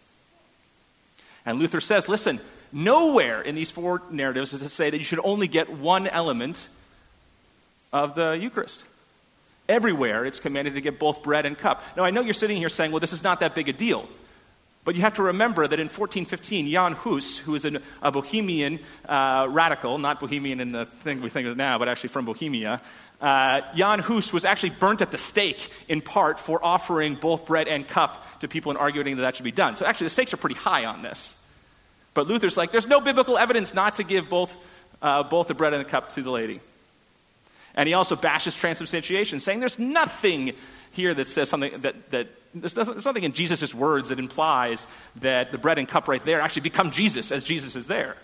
And 1.46 1.60
Luther 1.60 1.80
says, 1.80 2.10
listen, 2.10 2.40
nowhere 2.72 3.42
in 3.42 3.56
these 3.56 3.72
four 3.72 4.02
narratives 4.10 4.52
does 4.52 4.64
it 4.64 4.70
say 4.70 4.90
that 4.90 4.98
you 4.98 5.04
should 5.04 5.20
only 5.24 5.48
get 5.48 5.70
one 5.70 6.08
element 6.08 6.68
of 7.94 8.16
the 8.16 8.32
Eucharist. 8.32 8.84
Everywhere 9.70 10.26
it's 10.26 10.40
commanded 10.40 10.74
to 10.74 10.82
get 10.82 11.00
both 11.00 11.24
bread 11.24 11.46
and 11.46 11.58
cup. 11.58 11.84
Now, 11.96 12.04
I 12.04 12.12
know 12.12 12.22
you're 12.22 12.34
sitting 12.34 12.58
here 12.58 12.70
saying, 12.70 12.92
well, 12.92 13.00
this 13.00 13.14
is 13.14 13.24
not 13.24 13.40
that 13.40 13.56
big 13.56 13.70
a 13.70 13.74
deal. 13.74 14.10
But 14.86 14.96
you 14.96 15.02
have 15.02 15.16
to 15.16 15.24
remember 15.24 15.68
that 15.68 15.80
in 15.80 15.88
1415, 15.88 16.70
Jan 16.70 16.94
Hus, 16.94 17.40
who 17.40 17.56
is 17.56 17.66
an, 17.66 17.80
a 18.04 18.12
Bohemian 18.12 18.80
uh, 19.10 19.48
radical, 19.50 19.98
not 19.98 20.20
Bohemian 20.20 20.62
in 20.62 20.72
the 20.72 20.86
thing 20.86 21.22
we 21.22 21.30
think 21.30 21.48
of 21.48 21.58
now, 21.58 21.80
but 21.80 21.90
actually 21.90 22.10
from 22.10 22.26
Bohemia, 22.26 22.80
uh, 23.20 23.62
Jan 23.76 24.00
Hus 24.00 24.32
was 24.32 24.46
actually 24.46 24.70
burnt 24.70 25.02
at 25.02 25.10
the 25.10 25.18
stake 25.18 25.72
in 25.88 26.02
part 26.02 26.38
for 26.38 26.64
offering 26.64 27.16
both 27.16 27.48
bread 27.48 27.68
and 27.68 27.88
cup 27.88 28.40
to 28.42 28.48
people 28.48 28.70
and 28.70 28.78
arguing 28.78 29.16
that 29.16 29.24
that 29.24 29.36
should 29.36 29.44
be 29.44 29.52
done. 29.52 29.76
So 29.76 29.88
actually, 29.88 30.06
the 30.06 30.12
stakes 30.12 30.34
are 30.36 30.38
pretty 30.38 30.56
high 30.56 30.86
on 30.86 31.02
this. 31.02 31.36
But 32.14 32.28
Luther's 32.28 32.56
like, 32.56 32.72
there's 32.72 32.88
no 32.88 33.02
biblical 33.02 33.40
evidence 33.40 33.74
not 33.74 33.96
to 33.96 34.04
give 34.04 34.30
both, 34.30 34.56
uh, 35.02 35.24
both 35.24 35.48
the 35.48 35.56
bread 35.56 35.74
and 35.74 35.84
the 35.84 35.90
cup 35.90 36.10
to 36.10 36.22
the 36.22 36.32
lady. 36.32 36.62
And 37.74 37.88
he 37.88 37.94
also 37.94 38.16
bashes 38.16 38.54
transubstantiation, 38.54 39.40
saying 39.40 39.60
there's 39.60 39.80
nothing 39.80 40.54
here 40.92 41.14
that 41.14 41.28
says 41.28 41.50
something 41.50 41.82
that, 41.82 42.12
that 42.12 42.28
there's, 42.56 42.74
there's 42.74 43.06
nothing 43.06 43.24
in 43.24 43.34
Jesus' 43.34 43.74
words 43.74 44.10
that 44.10 44.20
implies 44.20 44.88
that 45.18 45.52
the 45.52 45.58
bread 45.58 45.78
and 45.78 45.88
cup 45.88 46.08
right 46.08 46.24
there 46.24 46.42
actually 46.42 46.64
become 46.64 46.92
Jesus 46.92 47.32
as 47.32 47.44
Jesus 47.44 47.76
is 47.76 47.88
there. 47.88 48.16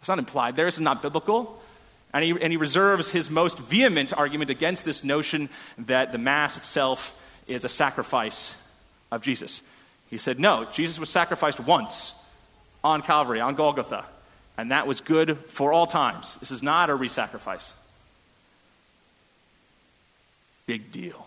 It's 0.00 0.08
not 0.08 0.18
implied 0.18 0.56
there, 0.56 0.68
it's 0.68 0.80
not 0.80 1.02
biblical. 1.02 1.60
And 2.12 2.24
he, 2.24 2.30
and 2.30 2.52
he 2.52 2.56
reserves 2.56 3.10
his 3.10 3.30
most 3.30 3.58
vehement 3.58 4.16
argument 4.16 4.50
against 4.50 4.84
this 4.84 5.04
notion 5.04 5.48
that 5.78 6.12
the 6.12 6.18
Mass 6.18 6.56
itself 6.56 7.16
is 7.46 7.64
a 7.64 7.68
sacrifice 7.68 8.54
of 9.12 9.22
Jesus. 9.22 9.62
He 10.08 10.18
said, 10.18 10.40
no, 10.40 10.66
Jesus 10.72 10.98
was 10.98 11.08
sacrificed 11.08 11.60
once 11.60 12.12
on 12.82 13.02
Calvary, 13.02 13.40
on 13.40 13.54
Golgotha 13.54 14.06
and 14.60 14.72
that 14.72 14.86
was 14.86 15.00
good 15.00 15.38
for 15.46 15.72
all 15.72 15.86
times. 15.86 16.34
This 16.36 16.50
is 16.50 16.62
not 16.62 16.90
a 16.90 16.92
resacrifice. 16.92 17.72
Big 20.66 20.92
deal. 20.92 21.26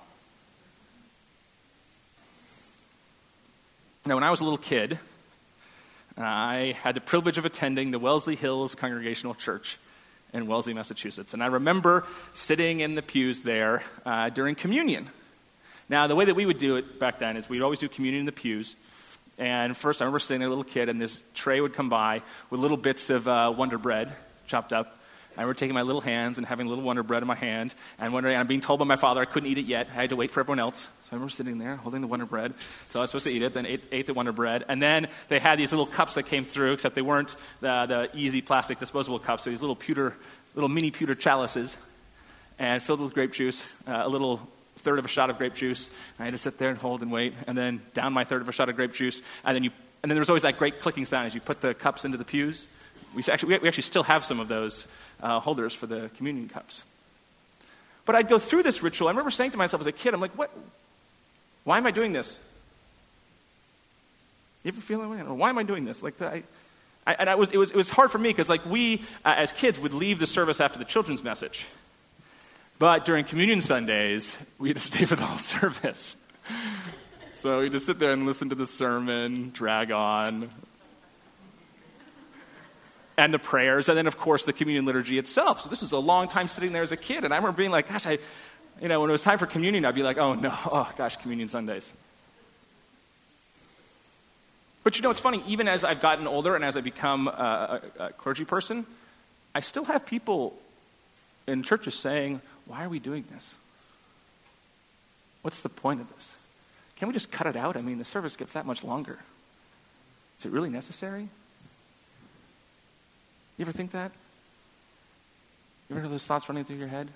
Now, 4.06 4.16
when 4.16 4.26
I 4.26 4.32
was 4.32 4.42
a 4.42 4.44
little 4.44 4.58
kid, 4.58 5.00
I 6.18 6.76
had 6.82 6.94
the 6.94 7.00
privilege 7.00 7.38
of 7.38 7.46
attending 7.46 7.92
the 7.92 8.00
Wellesley 8.00 8.36
Hills 8.36 8.76
Congregational 8.76 9.34
Church 9.34 9.78
in 10.34 10.46
Wellesley, 10.46 10.74
Massachusetts. 10.74 11.34
And 11.34 11.42
I 11.42 11.46
remember 11.46 12.04
sitting 12.34 12.82
in 12.82 12.96
the 12.96 13.02
pews 13.02 13.44
there 13.44 13.82
uh, 14.06 14.28
during 14.28 14.56
communion. 14.56 15.08
Now, 15.88 16.08
the 16.08 16.16
way 16.18 16.26
that 16.26 16.36
we 16.36 16.46
would 16.46 16.58
do 16.58 16.76
it 16.76 17.00
back 17.00 17.20
then 17.20 17.38
is 17.38 17.48
we'd 17.48 17.62
always 17.62 17.80
do 17.80 17.88
communion 17.88 18.20
in 18.20 18.26
the 18.26 18.34
pews. 18.34 18.76
And 19.38 19.76
first, 19.76 20.02
I 20.02 20.06
remember 20.06 20.20
sitting 20.20 20.42
there, 20.42 20.50
a 20.50 20.52
little 20.52 20.66
kid, 20.66 20.90
and 20.90 21.00
this 21.00 21.24
tray 21.34 21.62
would 21.62 21.74
come 21.74 21.88
by 21.88 22.24
with 22.50 22.60
little 22.60 22.76
bits 22.76 23.10
of 23.10 23.26
uh, 23.26 23.54
Wonder 23.56 23.78
Bread 23.78 24.14
chopped 24.48 24.74
up. 24.74 24.98
I 25.38 25.44
remember 25.44 25.58
taking 25.58 25.76
my 25.76 25.82
little 25.82 26.02
hands 26.02 26.38
and 26.38 26.46
having 26.46 26.68
little 26.68 26.84
Wonder 26.84 27.04
Bread 27.04 27.24
in 27.24 27.28
my 27.28 27.36
hand, 27.36 27.74
and 27.98 28.12
wondering, 28.12 28.36
I'm 28.36 28.48
being 28.48 28.60
told 28.60 28.80
by 28.80 28.86
my 28.86 28.98
father 28.98 29.22
I 29.22 29.26
couldn't 29.26 29.50
eat 29.50 29.60
it 29.60 29.66
yet. 29.66 29.88
I 29.92 29.94
had 29.94 30.10
to 30.10 30.18
wait 30.18 30.30
for 30.30 30.42
everyone 30.42 30.60
else, 30.60 30.90
I 31.14 31.16
remember 31.16 31.30
sitting 31.30 31.60
there 31.60 31.76
holding 31.76 32.02
the 32.02 32.08
Wonder 32.08 32.26
Bread. 32.26 32.56
So 32.90 33.00
I 33.00 33.04
was 33.04 33.12
supposed 33.12 33.26
to 33.26 33.32
eat 33.32 33.44
it, 33.44 33.54
then 33.54 33.68
ate, 33.68 33.84
ate 33.92 34.08
the 34.08 34.16
Wonder 34.16 34.32
Bread. 34.32 34.66
And 34.68 34.82
then 34.82 35.08
they 35.28 35.38
had 35.38 35.60
these 35.60 35.72
little 35.72 35.86
cups 35.86 36.16
that 36.16 36.24
came 36.24 36.44
through, 36.44 36.74
except 36.74 36.96
they 36.96 37.04
weren't 37.04 37.36
the, 37.62 37.86
the 37.86 38.10
easy 38.18 38.42
plastic 38.42 38.80
disposable 38.80 39.20
cups. 39.20 39.44
So 39.44 39.52
these 39.52 39.62
little 39.62 39.76
pewter, 39.76 40.16
little 40.56 40.70
mini 40.70 40.90
pewter 40.90 41.14
chalices, 41.14 41.78
and 42.58 42.82
filled 42.82 43.00
with 43.00 43.14
grape 43.14 43.32
juice, 43.32 43.64
uh, 43.86 44.02
a 44.04 44.10
little 44.10 44.42
third 44.78 44.98
of 44.98 45.06
a 45.06 45.08
shot 45.08 45.30
of 45.30 45.38
grape 45.38 45.54
juice. 45.54 45.90
And 46.18 46.22
I 46.22 46.24
had 46.26 46.32
to 46.32 46.40
sit 46.40 46.58
there 46.58 46.72
and 46.72 46.80
hold 46.80 47.04
and 47.04 47.12
wait, 47.12 47.36
and 47.46 47.56
then 47.56 47.84
down 47.94 48.12
my 48.12 48.24
third 48.24 48.42
of 48.42 48.50
a 48.50 48.52
shot 48.52 48.70
of 48.70 48.76
grape 48.76 48.94
juice, 48.94 49.22
and 49.46 49.56
then 49.56 49.64
you, 49.64 49.70
and 50.02 50.10
then 50.10 50.16
there 50.16 50.22
was 50.22 50.32
always 50.32 50.44
that 50.44 50.58
great 50.58 50.80
clicking 50.80 51.06
sound 51.06 51.28
as 51.28 51.36
you 51.36 51.42
put 51.42 51.62
the 51.62 51.76
cups 51.76 52.06
into 52.06 52.18
the 52.18 52.26
pews. 52.26 52.66
We 53.14 53.22
actually, 53.32 53.60
we 53.60 53.68
actually 53.68 53.84
still 53.84 54.04
have 54.04 54.26
some 54.26 54.40
of 54.40 54.48
those 54.48 54.88
uh, 55.22 55.40
holders 55.40 55.76
for 55.76 55.86
the 55.86 56.10
communion 56.18 56.50
cups. 56.50 56.82
But 58.06 58.16
I'd 58.16 58.28
go 58.28 58.40
through 58.40 58.64
this 58.64 58.82
ritual. 58.82 59.10
I 59.10 59.12
remember 59.12 59.30
saying 59.30 59.52
to 59.52 59.58
myself 59.58 59.82
as 59.82 59.88
a 59.88 59.92
kid, 59.92 60.16
I'm 60.16 60.20
like, 60.20 60.36
what? 60.36 60.50
Why 61.64 61.78
am 61.78 61.86
I 61.86 61.92
doing 61.92 62.14
this? 62.14 62.40
You 64.64 64.70
ever 64.70 64.82
feel 64.82 65.00
that 65.02 65.10
way? 65.10 65.18
Why 65.18 65.50
am 65.50 65.58
I 65.58 65.64
doing 65.64 65.86
this? 65.86 66.02
Like, 66.02 66.22
I, 66.22 66.44
I, 67.06 67.14
and 67.16 67.30
I 67.30 67.36
was, 67.36 67.52
it, 67.52 67.58
was, 67.58 67.72
it 67.72 67.76
was 67.76 67.90
hard 67.90 68.12
for 68.12 68.18
me 68.18 68.30
because, 68.30 68.50
like, 68.50 68.66
we 68.66 69.02
uh, 69.26 69.34
as 69.38 69.52
kids 69.52 69.80
would 69.80 69.94
leave 69.94 70.20
the 70.20 70.28
service 70.28 70.62
after 70.62 70.80
the 70.80 70.86
children's 70.86 71.24
message. 71.24 71.66
But 72.80 73.06
during 73.06 73.26
communion 73.26 73.62
Sundays, 73.62 74.38
we 74.58 74.70
had 74.70 74.78
to 74.78 74.84
stay 74.84 75.06
for 75.06 75.16
the 75.16 75.26
whole 75.26 75.38
service. 75.40 76.16
So 77.34 77.60
we 77.60 77.70
just 77.70 77.86
sit 77.86 78.00
there 78.00 78.12
and 78.12 78.26
listen 78.26 78.50
to 78.50 78.56
the 78.56 78.68
sermon, 78.68 79.52
drag 79.54 79.92
on, 79.92 80.50
and 83.18 83.34
the 83.34 83.40
prayers, 83.40 83.90
and 83.90 83.98
then, 83.98 84.08
of 84.08 84.18
course, 84.18 84.46
the 84.46 84.54
communion 84.54 84.86
liturgy 84.86 85.18
itself. 85.18 85.62
So 85.62 85.70
this 85.70 85.82
was 85.82 85.92
a 85.92 86.00
long 86.00 86.28
time 86.28 86.48
sitting 86.48 86.72
there 86.72 86.84
as 86.84 86.92
a 86.92 86.98
kid, 86.98 87.24
and 87.24 87.34
I 87.34 87.38
remember 87.38 87.58
being 87.58 87.72
like, 87.72 87.90
gosh, 87.90 88.08
I, 88.08 88.20
you 88.84 88.90
know, 88.90 89.00
when 89.00 89.10
it 89.10 89.14
was 89.14 89.22
time 89.22 89.38
for 89.38 89.46
communion, 89.46 89.86
I'd 89.86 89.96
be 89.96 90.04
like, 90.04 90.18
oh 90.18 90.34
no, 90.34 90.54
oh 90.66 90.92
gosh, 90.98 91.16
communion 91.16 91.48
Sundays. 91.48 91.90
But 94.84 94.98
you 94.98 95.02
know, 95.02 95.10
it's 95.10 95.22
funny, 95.22 95.42
even 95.48 95.70
as 95.70 95.86
I've 95.86 96.02
gotten 96.02 96.28
older 96.28 96.54
and 96.54 96.66
as 96.66 96.76
I 96.76 96.82
become 96.82 97.30
a, 97.30 97.82
a, 97.98 98.04
a 98.04 98.10
clergy 98.12 98.44
person, 98.44 98.86
I 99.56 99.62
still 99.62 99.86
have 99.86 100.06
people 100.06 100.60
in 101.48 101.64
churches 101.64 101.96
saying, 101.96 102.42
why 102.66 102.84
are 102.84 102.90
we 102.90 103.00
doing 103.00 103.24
this? 103.32 103.56
What's 105.44 105.62
the 105.62 105.70
point 105.70 106.02
of 106.02 106.14
this? 106.14 106.36
Can 106.98 107.08
we 107.08 107.14
just 107.14 107.32
cut 107.32 107.48
it 107.48 107.56
out? 107.56 107.78
I 107.78 107.82
mean, 107.82 108.00
the 108.00 108.06
service 108.06 108.36
gets 108.36 108.52
that 108.52 108.66
much 108.66 108.84
longer. 108.84 109.18
Is 110.40 110.46
it 110.46 110.52
really 110.52 110.70
necessary? 110.70 111.30
You 113.58 113.62
ever 113.62 113.72
think 113.72 113.92
that? 113.92 114.12
You 115.90 115.96
ever 115.96 116.02
have 116.02 116.12
those 116.12 116.26
thoughts 116.26 116.50
running 116.50 116.66
through 116.66 116.78
your 116.78 116.90
head? 116.90 117.08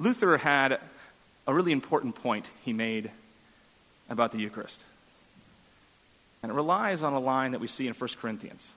Luther 0.00 0.38
had 0.38 0.80
a 1.46 1.52
really 1.52 1.72
important 1.72 2.14
point 2.14 2.50
he 2.64 2.72
made 2.72 3.10
about 4.08 4.32
the 4.32 4.38
Eucharist. 4.38 4.82
And 6.42 6.50
it 6.50 6.54
relies 6.54 7.02
on 7.02 7.12
a 7.12 7.20
line 7.20 7.52
that 7.52 7.60
we 7.60 7.68
see 7.68 7.86
in 7.86 7.92
1 7.92 8.10
Corinthians. 8.18 8.72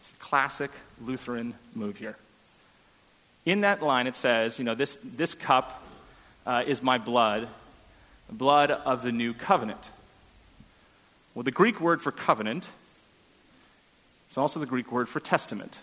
It's 0.00 0.12
a 0.12 0.16
classic 0.16 0.70
Lutheran 1.04 1.52
move 1.74 1.98
here. 1.98 2.16
In 3.44 3.60
that 3.60 3.82
line, 3.82 4.06
it 4.06 4.16
says, 4.16 4.58
you 4.58 4.64
know, 4.64 4.74
this, 4.74 4.96
this 5.04 5.34
cup 5.34 5.84
uh, 6.46 6.64
is 6.66 6.82
my 6.82 6.96
blood, 6.96 7.46
the 8.28 8.34
blood 8.34 8.70
of 8.70 9.02
the 9.02 9.12
new 9.12 9.34
covenant. 9.34 9.90
Well, 11.34 11.42
the 11.42 11.50
Greek 11.50 11.82
word 11.82 12.00
for 12.00 12.12
covenant 12.12 12.70
is 14.30 14.38
also 14.38 14.58
the 14.58 14.64
Greek 14.64 14.90
word 14.90 15.06
for 15.06 15.20
testament. 15.20 15.80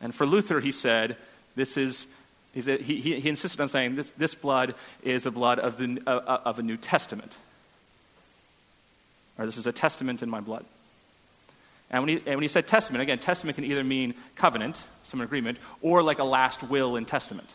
And 0.00 0.14
for 0.14 0.24
Luther, 0.24 0.60
he 0.60 0.70
said, 0.70 1.16
this 1.56 1.76
is, 1.76 2.06
he, 2.52 2.60
he, 2.60 3.20
he 3.20 3.28
insisted 3.28 3.60
on 3.60 3.68
saying, 3.68 3.96
this, 3.96 4.10
this 4.10 4.34
blood 4.34 4.74
is 5.02 5.26
a 5.26 5.30
blood 5.30 5.58
of, 5.58 5.76
the, 5.76 6.00
uh, 6.06 6.10
uh, 6.10 6.40
of 6.44 6.58
a 6.58 6.62
New 6.62 6.76
Testament. 6.76 7.36
Or 9.38 9.46
this 9.46 9.56
is 9.56 9.66
a 9.66 9.72
testament 9.72 10.22
in 10.22 10.30
my 10.30 10.40
blood. 10.40 10.64
And 11.90 12.02
when, 12.02 12.08
he, 12.08 12.16
and 12.16 12.36
when 12.36 12.42
he 12.42 12.48
said 12.48 12.66
testament, 12.66 13.02
again, 13.02 13.18
testament 13.18 13.56
can 13.56 13.64
either 13.64 13.84
mean 13.84 14.14
covenant, 14.36 14.82
some 15.02 15.20
agreement, 15.20 15.58
or 15.82 16.02
like 16.02 16.18
a 16.18 16.24
last 16.24 16.62
will 16.62 16.96
and 16.96 17.06
testament. 17.06 17.54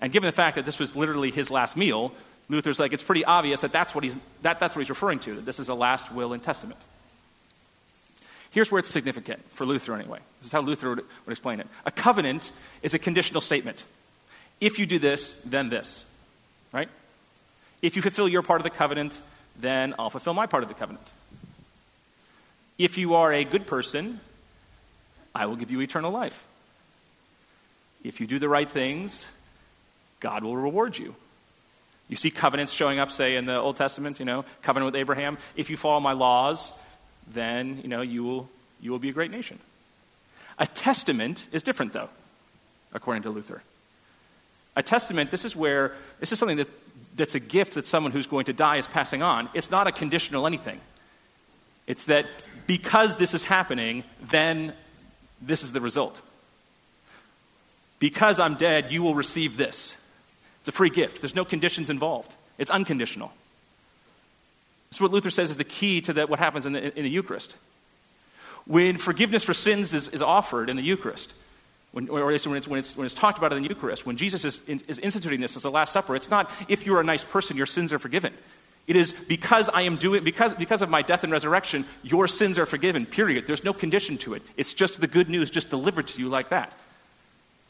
And 0.00 0.12
given 0.12 0.26
the 0.26 0.32
fact 0.32 0.56
that 0.56 0.64
this 0.64 0.78
was 0.78 0.96
literally 0.96 1.30
his 1.30 1.50
last 1.50 1.76
meal, 1.76 2.12
Luther's 2.48 2.80
like, 2.80 2.92
it's 2.92 3.02
pretty 3.02 3.24
obvious 3.24 3.60
that 3.60 3.72
that's 3.72 3.94
what 3.94 4.04
he's, 4.04 4.14
that, 4.42 4.60
that's 4.60 4.74
what 4.74 4.80
he's 4.80 4.90
referring 4.90 5.20
to, 5.20 5.36
that 5.36 5.46
this 5.46 5.60
is 5.60 5.68
a 5.68 5.74
last 5.74 6.12
will 6.12 6.32
and 6.32 6.42
testament. 6.42 6.80
Here's 8.50 8.70
where 8.72 8.80
it's 8.80 8.90
significant, 8.90 9.40
for 9.52 9.64
Luther 9.64 9.94
anyway. 9.94 10.18
This 10.40 10.48
is 10.48 10.52
how 10.52 10.60
Luther 10.60 10.90
would, 10.90 11.04
would 11.26 11.32
explain 11.32 11.60
it. 11.60 11.68
A 11.86 11.90
covenant 11.90 12.52
is 12.82 12.94
a 12.94 12.98
conditional 12.98 13.40
statement. 13.40 13.84
If 14.60 14.78
you 14.78 14.86
do 14.86 14.98
this, 14.98 15.40
then 15.44 15.68
this. 15.68 16.04
Right? 16.72 16.88
If 17.80 17.96
you 17.96 18.02
fulfill 18.02 18.28
your 18.28 18.42
part 18.42 18.60
of 18.60 18.64
the 18.64 18.70
covenant, 18.70 19.20
then 19.58 19.94
I'll 19.98 20.10
fulfill 20.10 20.34
my 20.34 20.46
part 20.46 20.62
of 20.62 20.68
the 20.68 20.74
covenant. 20.74 21.06
If 22.76 22.98
you 22.98 23.14
are 23.14 23.32
a 23.32 23.44
good 23.44 23.66
person, 23.66 24.20
I 25.34 25.46
will 25.46 25.56
give 25.56 25.70
you 25.70 25.80
eternal 25.80 26.10
life. 26.10 26.44
If 28.02 28.20
you 28.20 28.26
do 28.26 28.38
the 28.38 28.48
right 28.48 28.70
things, 28.70 29.26
God 30.18 30.42
will 30.42 30.56
reward 30.56 30.98
you. 30.98 31.14
You 32.08 32.16
see 32.16 32.30
covenants 32.30 32.72
showing 32.72 32.98
up, 32.98 33.12
say, 33.12 33.36
in 33.36 33.46
the 33.46 33.56
Old 33.56 33.76
Testament, 33.76 34.18
you 34.18 34.24
know, 34.24 34.44
covenant 34.62 34.86
with 34.86 34.96
Abraham. 34.96 35.38
If 35.54 35.70
you 35.70 35.76
follow 35.76 36.00
my 36.00 36.12
laws, 36.12 36.72
then, 37.32 37.80
you 37.82 37.88
know, 37.88 38.02
you 38.02 38.24
will, 38.24 38.48
you 38.80 38.90
will 38.90 38.98
be 38.98 39.08
a 39.08 39.12
great 39.12 39.30
nation. 39.30 39.58
A 40.58 40.66
testament 40.66 41.46
is 41.52 41.62
different, 41.62 41.92
though, 41.92 42.10
according 42.92 43.22
to 43.22 43.30
Luther. 43.30 43.62
A 44.76 44.82
testament, 44.82 45.30
this 45.30 45.44
is 45.44 45.56
where, 45.56 45.92
this 46.20 46.32
is 46.32 46.38
something 46.38 46.58
that, 46.58 46.68
that's 47.16 47.34
a 47.34 47.40
gift 47.40 47.74
that 47.74 47.86
someone 47.86 48.12
who's 48.12 48.26
going 48.26 48.44
to 48.44 48.52
die 48.52 48.76
is 48.76 48.86
passing 48.86 49.22
on. 49.22 49.48
It's 49.54 49.70
not 49.70 49.86
a 49.86 49.92
conditional 49.92 50.46
anything. 50.46 50.80
It's 51.86 52.06
that 52.06 52.26
because 52.66 53.16
this 53.16 53.34
is 53.34 53.44
happening, 53.44 54.04
then 54.22 54.74
this 55.42 55.62
is 55.62 55.72
the 55.72 55.80
result. 55.80 56.20
Because 57.98 58.38
I'm 58.38 58.54
dead, 58.54 58.92
you 58.92 59.02
will 59.02 59.14
receive 59.14 59.56
this. 59.56 59.96
It's 60.60 60.68
a 60.68 60.72
free 60.72 60.90
gift. 60.90 61.20
There's 61.20 61.34
no 61.34 61.44
conditions 61.44 61.90
involved. 61.90 62.34
It's 62.58 62.70
unconditional. 62.70 63.32
This 64.90 64.96
is 64.96 65.00
what 65.00 65.12
Luther 65.12 65.30
says 65.30 65.50
is 65.50 65.56
the 65.56 65.64
key 65.64 66.00
to 66.02 66.26
what 66.26 66.40
happens 66.40 66.66
in 66.66 66.72
the, 66.72 66.98
in 66.98 67.04
the 67.04 67.10
Eucharist. 67.10 67.54
When 68.66 68.98
forgiveness 68.98 69.44
for 69.44 69.54
sins 69.54 69.94
is, 69.94 70.08
is 70.08 70.20
offered 70.20 70.68
in 70.68 70.76
the 70.76 70.82
Eucharist, 70.82 71.32
when, 71.92 72.08
or 72.08 72.26
when 72.26 72.34
it's, 72.34 72.46
when, 72.46 72.78
it's, 72.78 72.96
when 72.96 73.06
it's 73.06 73.14
talked 73.14 73.38
about 73.38 73.52
in 73.52 73.62
the 73.62 73.68
Eucharist, 73.68 74.04
when 74.04 74.16
Jesus 74.16 74.44
is, 74.44 74.60
is 74.66 74.98
instituting 74.98 75.40
this 75.40 75.56
as 75.56 75.62
the 75.62 75.70
Last 75.70 75.92
Supper, 75.92 76.16
it's 76.16 76.28
not 76.28 76.50
if 76.68 76.86
you're 76.86 77.00
a 77.00 77.04
nice 77.04 77.22
person, 77.22 77.56
your 77.56 77.66
sins 77.66 77.92
are 77.92 78.00
forgiven. 78.00 78.34
It 78.88 78.96
is 78.96 79.12
because 79.12 79.68
I 79.68 79.82
am 79.82 79.96
doing, 79.96 80.24
because, 80.24 80.54
because 80.54 80.82
of 80.82 80.90
my 80.90 81.02
death 81.02 81.22
and 81.22 81.32
resurrection, 81.32 81.84
your 82.02 82.26
sins 82.26 82.58
are 82.58 82.66
forgiven, 82.66 83.06
period. 83.06 83.46
There's 83.46 83.62
no 83.62 83.72
condition 83.72 84.18
to 84.18 84.34
it. 84.34 84.42
It's 84.56 84.74
just 84.74 85.00
the 85.00 85.06
good 85.06 85.28
news 85.28 85.52
just 85.52 85.70
delivered 85.70 86.08
to 86.08 86.20
you 86.20 86.28
like 86.28 86.48
that. 86.48 86.72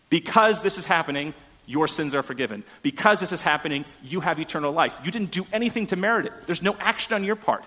Because 0.08 0.62
this 0.62 0.78
is 0.78 0.86
happening, 0.86 1.34
your 1.70 1.86
sins 1.86 2.16
are 2.16 2.22
forgiven. 2.22 2.64
Because 2.82 3.20
this 3.20 3.30
is 3.30 3.42
happening, 3.42 3.84
you 4.02 4.20
have 4.20 4.40
eternal 4.40 4.72
life. 4.72 4.94
You 5.04 5.12
didn't 5.12 5.30
do 5.30 5.46
anything 5.52 5.86
to 5.88 5.96
merit 5.96 6.26
it, 6.26 6.32
there's 6.46 6.62
no 6.62 6.76
action 6.80 7.14
on 7.14 7.22
your 7.22 7.36
part. 7.36 7.64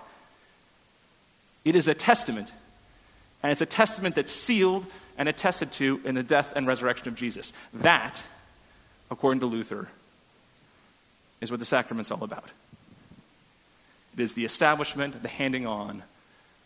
It 1.64 1.74
is 1.74 1.88
a 1.88 1.94
testament, 1.94 2.52
and 3.42 3.50
it's 3.50 3.62
a 3.62 3.66
testament 3.66 4.14
that's 4.14 4.32
sealed 4.32 4.84
and 5.16 5.28
attested 5.28 5.72
to 5.72 6.02
in 6.04 6.14
the 6.14 6.22
death 6.22 6.52
and 6.54 6.66
resurrection 6.66 7.08
of 7.08 7.14
Jesus. 7.14 7.54
That, 7.72 8.22
according 9.10 9.40
to 9.40 9.46
Luther, 9.46 9.88
is 11.40 11.50
what 11.50 11.60
the 11.60 11.66
sacrament's 11.66 12.10
all 12.10 12.22
about. 12.22 12.50
It 14.12 14.20
is 14.20 14.34
the 14.34 14.44
establishment, 14.44 15.22
the 15.22 15.28
handing 15.28 15.66
on 15.66 16.02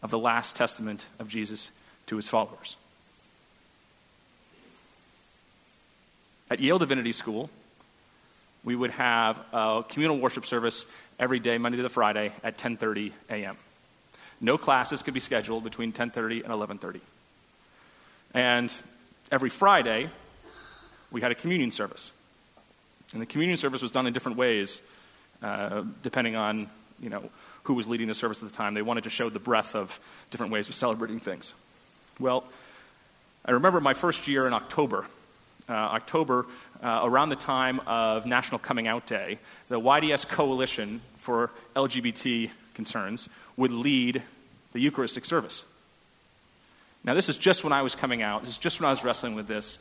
of 0.02 0.10
the 0.10 0.18
last 0.18 0.56
testament 0.56 1.06
of 1.20 1.28
Jesus 1.28 1.70
to 2.06 2.16
his 2.16 2.28
followers. 2.28 2.76
At 6.50 6.60
Yale 6.60 6.78
Divinity 6.78 7.12
School, 7.12 7.50
we 8.64 8.74
would 8.74 8.90
have 8.92 9.38
a 9.52 9.84
communal 9.86 10.18
worship 10.18 10.46
service 10.46 10.86
every 11.18 11.40
day, 11.40 11.58
Monday 11.58 11.76
to 11.82 11.88
Friday, 11.90 12.32
at 12.42 12.56
10:30 12.56 13.12
a.m. 13.28 13.56
No 14.40 14.56
classes 14.56 15.02
could 15.02 15.14
be 15.14 15.20
scheduled 15.20 15.62
between 15.62 15.92
10:30 15.92 16.44
and 16.44 16.52
11:30. 16.52 17.00
And 18.32 18.72
every 19.30 19.50
Friday, 19.50 20.10
we 21.10 21.20
had 21.20 21.32
a 21.32 21.34
communion 21.34 21.70
service. 21.70 22.12
And 23.12 23.20
the 23.20 23.26
communion 23.26 23.58
service 23.58 23.82
was 23.82 23.90
done 23.90 24.06
in 24.06 24.12
different 24.14 24.38
ways, 24.38 24.80
uh, 25.42 25.82
depending 26.02 26.34
on 26.34 26.70
you 26.98 27.10
know 27.10 27.30
who 27.64 27.74
was 27.74 27.86
leading 27.86 28.08
the 28.08 28.14
service 28.14 28.42
at 28.42 28.48
the 28.48 28.56
time. 28.56 28.72
They 28.72 28.82
wanted 28.82 29.04
to 29.04 29.10
show 29.10 29.28
the 29.28 29.38
breadth 29.38 29.74
of 29.74 30.00
different 30.30 30.52
ways 30.52 30.70
of 30.70 30.74
celebrating 30.74 31.20
things. 31.20 31.52
Well, 32.18 32.44
I 33.44 33.50
remember 33.50 33.80
my 33.80 33.92
first 33.92 34.26
year 34.28 34.46
in 34.46 34.54
October 34.54 35.06
uh, 35.68 35.72
October, 35.72 36.46
uh, 36.82 37.00
around 37.04 37.28
the 37.28 37.36
time 37.36 37.80
of 37.86 38.26
National 38.26 38.58
Coming 38.58 38.86
Out 38.86 39.06
Day, 39.06 39.38
the 39.68 39.80
YDS 39.80 40.24
Coalition 40.24 41.00
for 41.18 41.50
LGBT 41.76 42.50
concerns 42.74 43.28
would 43.56 43.72
lead 43.72 44.22
the 44.72 44.80
Eucharistic 44.80 45.24
service. 45.24 45.64
Now, 47.04 47.14
this 47.14 47.28
is 47.28 47.38
just 47.38 47.64
when 47.64 47.72
I 47.72 47.82
was 47.82 47.94
coming 47.94 48.22
out. 48.22 48.42
This 48.42 48.50
is 48.50 48.58
just 48.58 48.80
when 48.80 48.88
I 48.88 48.90
was 48.90 49.04
wrestling 49.04 49.34
with 49.34 49.46
this. 49.46 49.78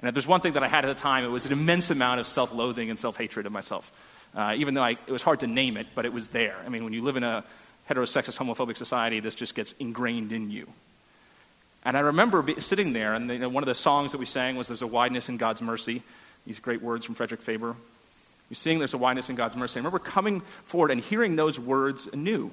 And 0.00 0.08
if 0.08 0.14
there's 0.14 0.26
one 0.26 0.40
thing 0.40 0.54
that 0.54 0.62
I 0.62 0.68
had 0.68 0.84
at 0.84 0.94
the 0.94 1.00
time, 1.00 1.24
it 1.24 1.28
was 1.28 1.46
an 1.46 1.52
immense 1.52 1.90
amount 1.90 2.20
of 2.20 2.26
self 2.26 2.52
loathing 2.52 2.90
and 2.90 2.98
self 2.98 3.16
hatred 3.16 3.46
of 3.46 3.52
myself. 3.52 3.92
Uh, 4.34 4.54
even 4.56 4.74
though 4.74 4.82
I, 4.82 4.90
it 4.90 5.10
was 5.10 5.22
hard 5.22 5.40
to 5.40 5.46
name 5.46 5.76
it, 5.76 5.86
but 5.94 6.04
it 6.04 6.12
was 6.12 6.28
there. 6.28 6.56
I 6.66 6.68
mean, 6.68 6.84
when 6.84 6.92
you 6.92 7.02
live 7.02 7.16
in 7.16 7.22
a 7.22 7.44
heterosexist, 7.88 8.36
homophobic 8.36 8.76
society, 8.76 9.20
this 9.20 9.34
just 9.34 9.54
gets 9.54 9.72
ingrained 9.78 10.32
in 10.32 10.50
you. 10.50 10.68
And 11.84 11.96
I 11.96 12.00
remember 12.00 12.42
be, 12.42 12.60
sitting 12.60 12.92
there, 12.92 13.12
and 13.12 13.28
you 13.28 13.38
know, 13.38 13.48
one 13.48 13.62
of 13.62 13.66
the 13.66 13.74
songs 13.74 14.12
that 14.12 14.18
we 14.18 14.26
sang 14.26 14.56
was 14.56 14.68
There's 14.68 14.82
a 14.82 14.86
Wideness 14.86 15.28
in 15.28 15.36
God's 15.36 15.60
Mercy. 15.60 16.02
These 16.46 16.60
great 16.60 16.82
words 16.82 17.04
from 17.04 17.14
Frederick 17.14 17.42
Faber. 17.42 17.76
We 18.48 18.56
sing 18.56 18.78
There's 18.78 18.94
a 18.94 18.98
Wideness 18.98 19.28
in 19.28 19.36
God's 19.36 19.56
Mercy. 19.56 19.76
I 19.76 19.80
remember 19.80 19.98
coming 19.98 20.40
forward 20.64 20.90
and 20.90 21.00
hearing 21.00 21.36
those 21.36 21.58
words 21.58 22.08
anew. 22.12 22.50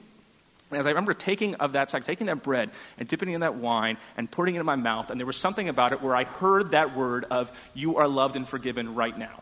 And 0.70 0.80
as 0.80 0.86
I 0.86 0.90
remember 0.90 1.14
taking 1.14 1.56
of 1.56 1.74
that 1.74 1.92
sack, 1.92 2.06
taking 2.06 2.28
that 2.28 2.44
bread 2.44 2.70
and 2.98 3.08
dipping 3.08 3.30
it 3.30 3.36
in 3.36 3.42
that 3.42 3.56
wine 3.56 3.98
and 4.16 4.32
putting 4.32 4.56
it 4.56 4.60
in 4.60 4.66
my 4.66 4.78
mouth, 4.78 5.10
and 5.10 5.20
there 5.20 5.28
was 5.28 5.38
something 5.38 5.68
about 5.68 5.92
it 5.92 6.02
where 6.02 6.16
I 6.16 6.24
heard 6.24 6.72
that 6.72 6.96
word 6.96 7.26
of, 7.30 7.52
You 7.74 7.98
are 7.98 8.08
loved 8.08 8.36
and 8.36 8.48
forgiven 8.48 8.96
right 8.96 9.18
now, 9.18 9.42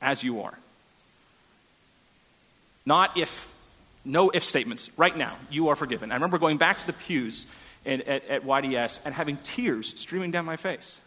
as 0.00 0.22
you 0.22 0.42
are. 0.42 0.56
Not 2.86 3.16
if, 3.16 3.52
no 4.04 4.30
if 4.30 4.44
statements, 4.44 4.90
right 4.96 5.16
now, 5.16 5.36
you 5.50 5.68
are 5.68 5.76
forgiven. 5.76 6.12
I 6.12 6.14
remember 6.14 6.38
going 6.38 6.58
back 6.58 6.78
to 6.78 6.86
the 6.86 6.92
pews 6.92 7.46
at, 7.86 8.00
at, 8.02 8.26
at 8.28 8.44
YDS 8.44 9.00
and 9.04 9.14
having 9.14 9.36
tears 9.38 9.98
streaming 10.00 10.30
down 10.30 10.44
my 10.44 10.56
face. 10.56 11.00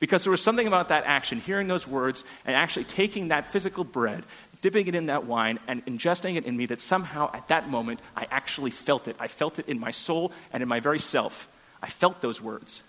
Because 0.00 0.24
there 0.24 0.30
was 0.32 0.42
something 0.42 0.66
about 0.66 0.88
that 0.88 1.04
action, 1.06 1.40
hearing 1.40 1.68
those 1.68 1.86
words 1.86 2.24
and 2.44 2.56
actually 2.56 2.84
taking 2.84 3.28
that 3.28 3.46
physical 3.46 3.84
bread, 3.84 4.24
dipping 4.60 4.88
it 4.88 4.94
in 4.94 5.06
that 5.06 5.26
wine, 5.26 5.60
and 5.68 5.84
ingesting 5.86 6.36
it 6.36 6.44
in 6.44 6.56
me 6.56 6.66
that 6.66 6.80
somehow 6.80 7.30
at 7.32 7.48
that 7.48 7.68
moment 7.68 8.00
I 8.16 8.26
actually 8.30 8.72
felt 8.72 9.06
it. 9.06 9.16
I 9.20 9.28
felt 9.28 9.58
it 9.58 9.68
in 9.68 9.78
my 9.78 9.92
soul 9.92 10.32
and 10.52 10.62
in 10.62 10.68
my 10.68 10.80
very 10.80 10.98
self. 10.98 11.48
I 11.80 11.88
felt 11.88 12.20
those 12.20 12.40
words. 12.40 12.82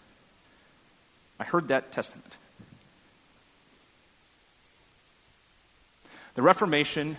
I 1.39 1.43
heard 1.43 1.67
that 1.67 1.91
testament. 1.91 2.37
The 6.35 6.41
Reformation 6.41 7.17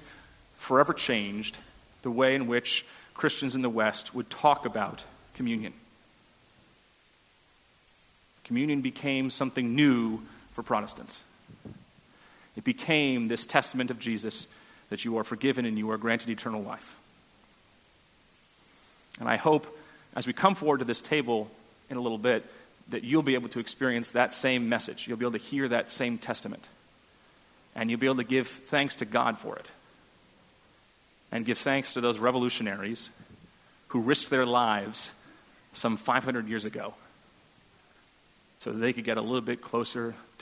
forever 0.57 0.93
changed 0.93 1.59
the 2.03 2.11
way 2.11 2.35
in 2.35 2.47
which 2.47 2.85
Christians 3.15 3.55
in 3.55 3.63
the 3.63 3.71
West 3.71 4.15
would 4.15 4.29
talk 4.29 4.67
about 4.67 5.05
communion. 5.35 5.73
Communion 8.45 8.81
became 8.81 9.31
something 9.31 9.75
new 9.75 10.21
for 10.53 10.63
Protestants. 10.63 11.21
It 12.57 12.65
became 12.65 13.29
this 13.29 13.47
testament 13.47 13.91
of 13.91 13.99
Jesus 13.99 14.47
that 14.91 15.05
you 15.05 15.17
are 15.19 15.25
forgiven 15.25 15.65
and 15.65 15.79
you 15.79 15.91
are 15.91 15.99
granted 15.99 16.31
eternal 16.31 16.63
life. 16.63 16.97
And 19.19 19.29
I 19.29 19.37
hope 19.37 19.67
as 20.15 20.27
we 20.27 20.33
come 20.33 20.55
forward 20.55 20.79
to 20.79 20.85
this 20.85 21.01
table 21.01 21.51
in 21.91 21.97
a 21.97 22.01
little 22.01 22.19
bit 22.19 22.45
that 22.89 23.03
you'll 23.03 23.23
be 23.23 23.35
able 23.35 23.49
to 23.49 23.61
experience 23.61 24.11
that 24.11 24.35
same 24.35 24.69
message. 24.69 25.09
You'll 25.09 25.17
be 25.17 25.25
able 25.25 25.39
to 25.39 25.45
hear 25.45 25.69
that 25.69 25.91
same 25.91 26.19
testament. 26.19 26.69
And 27.75 27.91
you'll 27.91 28.01
be 28.01 28.07
able 28.07 28.17
to 28.17 28.25
give 28.25 28.47
thanks 28.47 28.97
to 28.97 29.05
God 29.05 29.39
for 29.39 29.57
it. 29.57 29.67
And 31.33 31.45
give 31.45 31.59
thanks 31.59 31.95
to 31.95 32.01
those 32.01 32.19
revolutionaries 32.19 33.11
who 33.89 34.01
risked 34.01 34.31
their 34.31 34.47
lives 34.47 35.11
some 35.75 35.97
500 35.97 36.49
years 36.49 36.65
ago 36.65 36.95
so 38.61 38.73
they 38.73 38.93
could 38.93 39.05
get 39.05 39.19
a 39.19 39.21
little 39.21 39.41
bit 39.41 39.61
closer 39.61 40.15